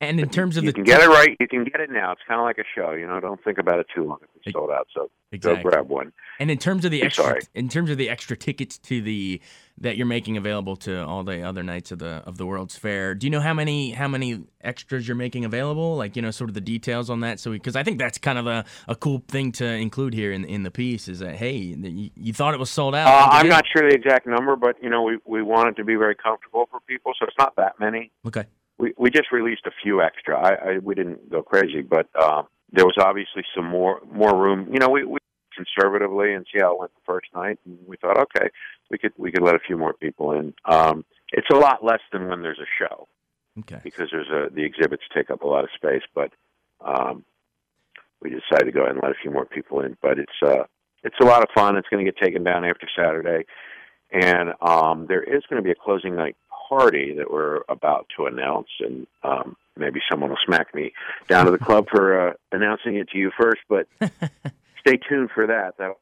And 0.00 0.20
in 0.20 0.28
terms 0.28 0.56
of 0.56 0.62
the 0.62 0.66
you 0.66 0.72
the 0.72 0.76
can 0.76 0.84
get 0.84 1.02
it 1.02 1.08
right. 1.08 1.36
You 1.38 1.48
can 1.48 1.64
get 1.64 1.80
it 1.80 1.90
now. 1.90 2.12
It's 2.12 2.20
kind 2.26 2.40
of 2.40 2.44
like 2.44 2.58
a 2.58 2.64
show. 2.74 2.92
You 2.92 3.06
know, 3.06 3.20
don't 3.20 3.42
think 3.42 3.58
about 3.58 3.78
it 3.78 3.86
too 3.94 4.04
long 4.04 4.18
if 4.22 4.28
it's 4.34 4.52
sold 4.52 4.70
out. 4.70 4.88
So 4.94 5.08
exactly. 5.32 5.62
go 5.62 5.70
grab 5.70 5.88
one. 5.88 6.12
And 6.38 6.50
in 6.50 6.58
terms 6.58 6.84
of 6.84 6.90
the 6.90 7.00
I'm 7.00 7.06
extra, 7.06 7.24
sorry. 7.24 7.40
in 7.54 7.68
terms 7.68 7.90
of 7.90 7.96
the 7.96 8.10
extra 8.10 8.36
tickets 8.36 8.78
to 8.78 9.00
the 9.00 9.40
that 9.78 9.96
you're 9.96 10.06
making 10.06 10.36
available 10.36 10.76
to 10.76 11.04
all 11.04 11.24
the 11.24 11.42
other 11.42 11.62
nights 11.62 11.90
of 11.92 12.00
the 12.00 12.22
of 12.26 12.38
the 12.38 12.44
World's 12.44 12.76
Fair, 12.76 13.14
do 13.14 13.26
you 13.26 13.30
know 13.30 13.40
how 13.40 13.54
many 13.54 13.92
how 13.92 14.08
many 14.08 14.42
extras 14.60 15.06
you're 15.06 15.16
making 15.16 15.44
available? 15.44 15.96
Like 15.96 16.16
you 16.16 16.22
know, 16.22 16.30
sort 16.30 16.50
of 16.50 16.54
the 16.54 16.60
details 16.60 17.08
on 17.08 17.20
that. 17.20 17.38
So 17.38 17.52
because 17.52 17.76
I 17.76 17.82
think 17.82 17.98
that's 17.98 18.18
kind 18.18 18.38
of 18.38 18.46
a, 18.46 18.64
a 18.88 18.96
cool 18.96 19.22
thing 19.28 19.52
to 19.52 19.64
include 19.64 20.12
here 20.12 20.32
in 20.32 20.44
in 20.44 20.64
the 20.64 20.70
piece 20.70 21.08
is 21.08 21.20
that 21.20 21.36
hey, 21.36 21.52
you, 21.52 22.10
you 22.16 22.32
thought 22.32 22.52
it 22.52 22.60
was 22.60 22.70
sold 22.70 22.94
out. 22.94 23.06
Uh, 23.06 23.28
I'm 23.30 23.48
not 23.48 23.64
sure 23.72 23.88
the 23.88 23.94
exact 23.94 24.26
number, 24.26 24.56
but 24.56 24.76
you 24.82 24.90
know, 24.90 25.02
we 25.02 25.18
we 25.24 25.42
want 25.42 25.68
it 25.68 25.76
to 25.76 25.84
be 25.84 25.94
very 25.94 26.16
comfortable 26.16 26.68
for 26.70 26.80
people, 26.80 27.12
so 27.18 27.26
it's 27.26 27.38
not 27.38 27.54
that 27.56 27.78
many. 27.78 28.10
Okay. 28.26 28.44
We 28.78 28.92
we 28.96 29.10
just 29.10 29.30
released 29.32 29.66
a 29.66 29.70
few 29.82 30.02
extra. 30.02 30.38
I, 30.38 30.70
I 30.70 30.78
we 30.78 30.94
didn't 30.94 31.30
go 31.30 31.42
crazy, 31.42 31.82
but 31.82 32.08
um, 32.20 32.46
there 32.72 32.84
was 32.84 32.96
obviously 32.98 33.44
some 33.54 33.66
more 33.66 34.00
more 34.12 34.36
room. 34.36 34.68
You 34.72 34.78
know, 34.78 34.88
we 34.88 35.04
we 35.04 35.18
conservatively 35.54 36.34
and 36.34 36.44
see 36.52 36.60
how 36.60 36.72
it 36.74 36.78
went 36.80 36.94
the 36.94 37.00
first 37.06 37.28
night, 37.34 37.58
and 37.64 37.78
we 37.86 37.96
thought, 37.96 38.18
okay, 38.18 38.48
we 38.90 38.98
could 38.98 39.12
we 39.16 39.30
could 39.30 39.42
let 39.42 39.54
a 39.54 39.60
few 39.60 39.76
more 39.76 39.92
people 39.92 40.32
in. 40.32 40.54
Um, 40.64 41.04
it's 41.32 41.48
a 41.52 41.56
lot 41.56 41.84
less 41.84 42.00
than 42.12 42.28
when 42.28 42.42
there's 42.42 42.58
a 42.58 42.70
show 42.78 43.08
Okay. 43.60 43.80
because 43.82 44.08
there's 44.10 44.28
a 44.28 44.52
the 44.52 44.64
exhibits 44.64 45.04
take 45.14 45.30
up 45.30 45.42
a 45.42 45.46
lot 45.46 45.64
of 45.64 45.70
space, 45.74 46.02
but 46.14 46.32
um, 46.80 47.24
we 48.20 48.30
decided 48.30 48.66
to 48.66 48.72
go 48.72 48.80
ahead 48.80 48.92
and 48.94 49.02
let 49.02 49.12
a 49.12 49.20
few 49.22 49.30
more 49.30 49.46
people 49.46 49.80
in. 49.80 49.96
But 50.02 50.18
it's 50.18 50.42
uh, 50.42 50.64
it's 51.02 51.16
a 51.20 51.24
lot 51.24 51.42
of 51.42 51.48
fun. 51.54 51.76
It's 51.76 51.88
going 51.88 52.04
to 52.04 52.10
get 52.10 52.20
taken 52.20 52.42
down 52.42 52.64
after 52.64 52.88
Saturday, 52.96 53.44
and 54.10 54.54
um, 54.60 55.06
there 55.06 55.22
is 55.22 55.42
going 55.48 55.62
to 55.62 55.64
be 55.64 55.70
a 55.70 55.76
closing 55.76 56.16
night 56.16 56.36
party 56.68 57.14
that 57.16 57.30
we're 57.30 57.60
about 57.68 58.06
to 58.16 58.26
announce, 58.26 58.68
and 58.80 59.06
um, 59.22 59.56
maybe 59.76 60.00
someone 60.10 60.30
will 60.30 60.38
smack 60.46 60.74
me 60.74 60.92
down 61.28 61.44
to 61.46 61.50
the 61.50 61.58
club 61.58 61.86
for 61.90 62.28
uh, 62.28 62.32
announcing 62.52 62.96
it 62.96 63.08
to 63.10 63.18
you 63.18 63.30
first. 63.38 63.60
But 63.68 63.86
stay 64.80 64.98
tuned 65.08 65.30
for 65.34 65.46
that. 65.46 65.76
That 65.78 65.92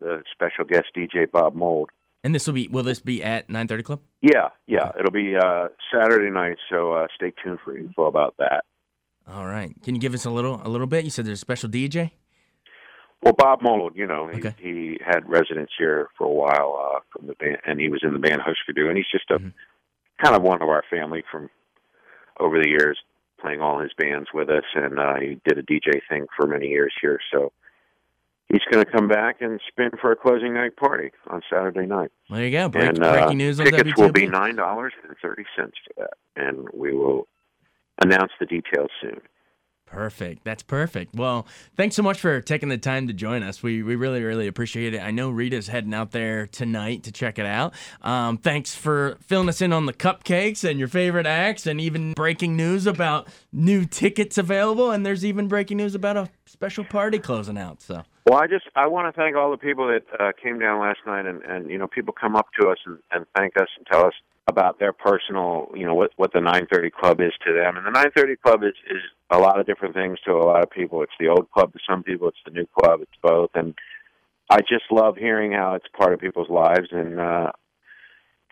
the 0.00 0.22
special 0.32 0.64
guest 0.64 0.86
DJ 0.96 1.30
Bob 1.30 1.54
Mould. 1.54 1.90
And 2.24 2.34
this 2.34 2.46
will 2.46 2.54
be 2.54 2.68
will 2.68 2.82
this 2.82 3.00
be 3.00 3.22
at 3.22 3.48
9:30 3.48 3.84
Club? 3.84 4.00
Yeah, 4.20 4.48
yeah, 4.66 4.90
it'll 4.98 5.12
be 5.12 5.36
uh, 5.36 5.68
Saturday 5.92 6.30
night, 6.30 6.56
so 6.70 6.92
uh, 6.92 7.06
stay 7.14 7.32
tuned 7.42 7.58
for 7.64 7.76
info 7.76 8.06
about 8.06 8.34
that. 8.38 8.64
All 9.30 9.46
right. 9.46 9.70
Can 9.84 9.94
you 9.94 10.00
give 10.00 10.14
us 10.14 10.24
a 10.24 10.30
little 10.30 10.60
a 10.64 10.68
little 10.68 10.86
bit? 10.86 11.04
You 11.04 11.10
said 11.10 11.26
there's 11.26 11.38
a 11.38 11.40
special 11.40 11.68
DJ. 11.68 12.10
Well, 13.22 13.34
Bob 13.36 13.62
Mould, 13.62 13.96
you 13.96 14.06
know, 14.06 14.28
he, 14.28 14.38
Okay. 14.38 14.54
he 14.60 15.00
had 15.04 15.28
residence 15.28 15.70
here 15.76 16.08
for 16.16 16.24
a 16.24 16.30
while 16.30 16.78
uh, 16.96 17.00
from 17.12 17.26
the 17.26 17.34
band, 17.34 17.58
and 17.66 17.80
he 17.80 17.88
was 17.88 18.00
in 18.04 18.12
the 18.12 18.18
band 18.20 18.40
Husker 18.42 18.72
Du, 18.72 18.88
and 18.88 18.96
he's 18.96 19.10
just 19.10 19.28
a 19.30 19.38
Mhm. 19.40 19.52
Kind 20.22 20.36
of 20.36 20.42
one 20.42 20.62
of 20.62 20.68
our 20.68 20.84
family 20.90 21.22
from 21.30 21.50
over 22.40 22.60
the 22.60 22.68
years, 22.68 22.98
playing 23.40 23.60
all 23.60 23.78
his 23.78 23.92
bands 23.96 24.28
with 24.32 24.48
us, 24.48 24.64
and 24.74 24.98
uh, 24.98 25.14
he 25.20 25.40
did 25.46 25.58
a 25.58 25.62
DJ 25.62 26.00
thing 26.08 26.26
for 26.36 26.46
many 26.46 26.68
years 26.68 26.92
here. 27.00 27.20
So 27.32 27.52
he's 28.48 28.62
going 28.70 28.84
to 28.84 28.90
come 28.90 29.08
back 29.08 29.40
and 29.40 29.60
spin 29.68 29.90
for 30.00 30.12
a 30.12 30.16
closing 30.16 30.54
night 30.54 30.76
party 30.76 31.10
on 31.28 31.42
Saturday 31.50 31.86
night. 31.86 32.10
There 32.30 32.44
you 32.44 32.50
go. 32.50 32.68
Break, 32.68 32.88
and 32.88 33.02
uh, 33.02 33.12
breaking 33.12 33.38
news 33.38 33.60
on 33.60 33.66
tickets 33.66 33.90
WTOP. 33.90 33.96
will 33.98 34.12
be 34.12 34.26
nine 34.26 34.56
dollars 34.56 34.92
and 35.06 35.16
thirty 35.22 35.44
cents 35.56 35.74
for 35.84 36.04
that, 36.04 36.14
and 36.36 36.68
we 36.72 36.94
will 36.94 37.26
announce 38.00 38.32
the 38.40 38.46
details 38.46 38.90
soon. 39.00 39.20
Perfect. 39.90 40.44
That's 40.44 40.62
perfect. 40.62 41.14
Well, 41.14 41.46
thanks 41.76 41.96
so 41.96 42.02
much 42.02 42.20
for 42.20 42.40
taking 42.40 42.68
the 42.68 42.76
time 42.76 43.06
to 43.08 43.14
join 43.14 43.42
us. 43.42 43.62
We, 43.62 43.82
we 43.82 43.96
really, 43.96 44.22
really 44.22 44.46
appreciate 44.46 44.92
it. 44.92 44.98
I 44.98 45.10
know 45.10 45.30
Rita's 45.30 45.68
heading 45.68 45.94
out 45.94 46.10
there 46.10 46.46
tonight 46.46 47.04
to 47.04 47.12
check 47.12 47.38
it 47.38 47.46
out. 47.46 47.72
Um, 48.02 48.36
thanks 48.36 48.74
for 48.74 49.16
filling 49.22 49.48
us 49.48 49.62
in 49.62 49.72
on 49.72 49.86
the 49.86 49.94
cupcakes 49.94 50.68
and 50.68 50.78
your 50.78 50.88
favorite 50.88 51.26
acts, 51.26 51.66
and 51.66 51.80
even 51.80 52.12
breaking 52.12 52.54
news 52.54 52.86
about 52.86 53.28
new 53.50 53.86
tickets 53.86 54.36
available. 54.36 54.90
And 54.90 55.06
there's 55.06 55.24
even 55.24 55.48
breaking 55.48 55.78
news 55.78 55.94
about 55.94 56.16
a 56.16 56.28
special 56.44 56.84
party 56.84 57.18
closing 57.18 57.56
out. 57.56 57.80
So, 57.80 58.02
Well, 58.26 58.38
I 58.38 58.46
just 58.46 58.66
I 58.76 58.86
want 58.86 59.14
to 59.14 59.18
thank 59.18 59.36
all 59.36 59.50
the 59.50 59.56
people 59.56 59.88
that 59.88 60.04
uh, 60.20 60.32
came 60.40 60.58
down 60.58 60.80
last 60.80 61.00
night, 61.06 61.24
and 61.24 61.42
and 61.42 61.70
you 61.70 61.78
know 61.78 61.86
people 61.86 62.12
come 62.18 62.36
up 62.36 62.48
to 62.60 62.68
us 62.68 62.78
and, 62.84 62.98
and 63.10 63.24
thank 63.34 63.56
us 63.56 63.68
and 63.76 63.86
tell 63.86 64.04
us 64.04 64.14
about 64.48 64.78
their 64.78 64.92
personal 64.92 65.68
you 65.74 65.86
know 65.86 65.94
what 65.94 66.10
what 66.16 66.32
the 66.32 66.40
930 66.40 66.90
Club 66.90 67.20
is 67.20 67.32
to 67.46 67.52
them, 67.52 67.76
and 67.76 67.86
the 67.86 67.90
930 67.90 68.36
Club 68.36 68.62
is 68.62 68.74
is 68.90 69.02
a 69.30 69.38
lot 69.38 69.60
of 69.60 69.66
different 69.66 69.94
things 69.94 70.18
to 70.24 70.32
a 70.32 70.44
lot 70.44 70.62
of 70.62 70.70
people. 70.70 71.02
It's 71.02 71.12
the 71.20 71.28
old 71.28 71.50
club 71.50 71.72
to 71.72 71.78
some 71.88 72.02
people, 72.02 72.28
it's 72.28 72.38
the 72.44 72.52
new 72.52 72.66
club, 72.78 73.00
it's 73.02 73.12
both, 73.22 73.50
and 73.54 73.74
I 74.50 74.60
just 74.60 74.84
love 74.90 75.16
hearing 75.16 75.52
how 75.52 75.74
it's 75.74 75.86
part 75.96 76.12
of 76.12 76.20
people's 76.20 76.48
lives. 76.48 76.88
And 76.90 77.20
uh, 77.20 77.52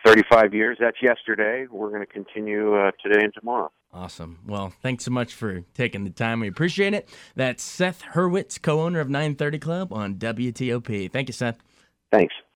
35 0.05 0.53
years, 0.53 0.77
that's 0.79 0.97
yesterday. 1.01 1.65
We're 1.69 1.89
going 1.89 2.05
to 2.05 2.05
continue 2.05 2.75
uh, 2.75 2.91
today 3.03 3.23
and 3.23 3.33
tomorrow. 3.33 3.71
awesome. 3.91 4.39
Well, 4.45 4.71
thanks 4.81 5.05
so 5.05 5.11
much 5.11 5.33
for 5.33 5.63
taking 5.73 6.03
the 6.03 6.11
time. 6.11 6.39
We 6.39 6.47
appreciate 6.47 6.93
it. 6.93 7.09
That's 7.35 7.63
Seth 7.63 8.03
Hurwitz, 8.13 8.61
co 8.61 8.81
owner 8.81 8.99
of 8.99 9.09
930 9.09 9.59
Club 9.59 9.93
on 9.93 10.15
WTOP. 10.15 11.11
Thank 11.11 11.29
you, 11.29 11.33
Seth. 11.33 11.57
Thanks. 12.11 12.33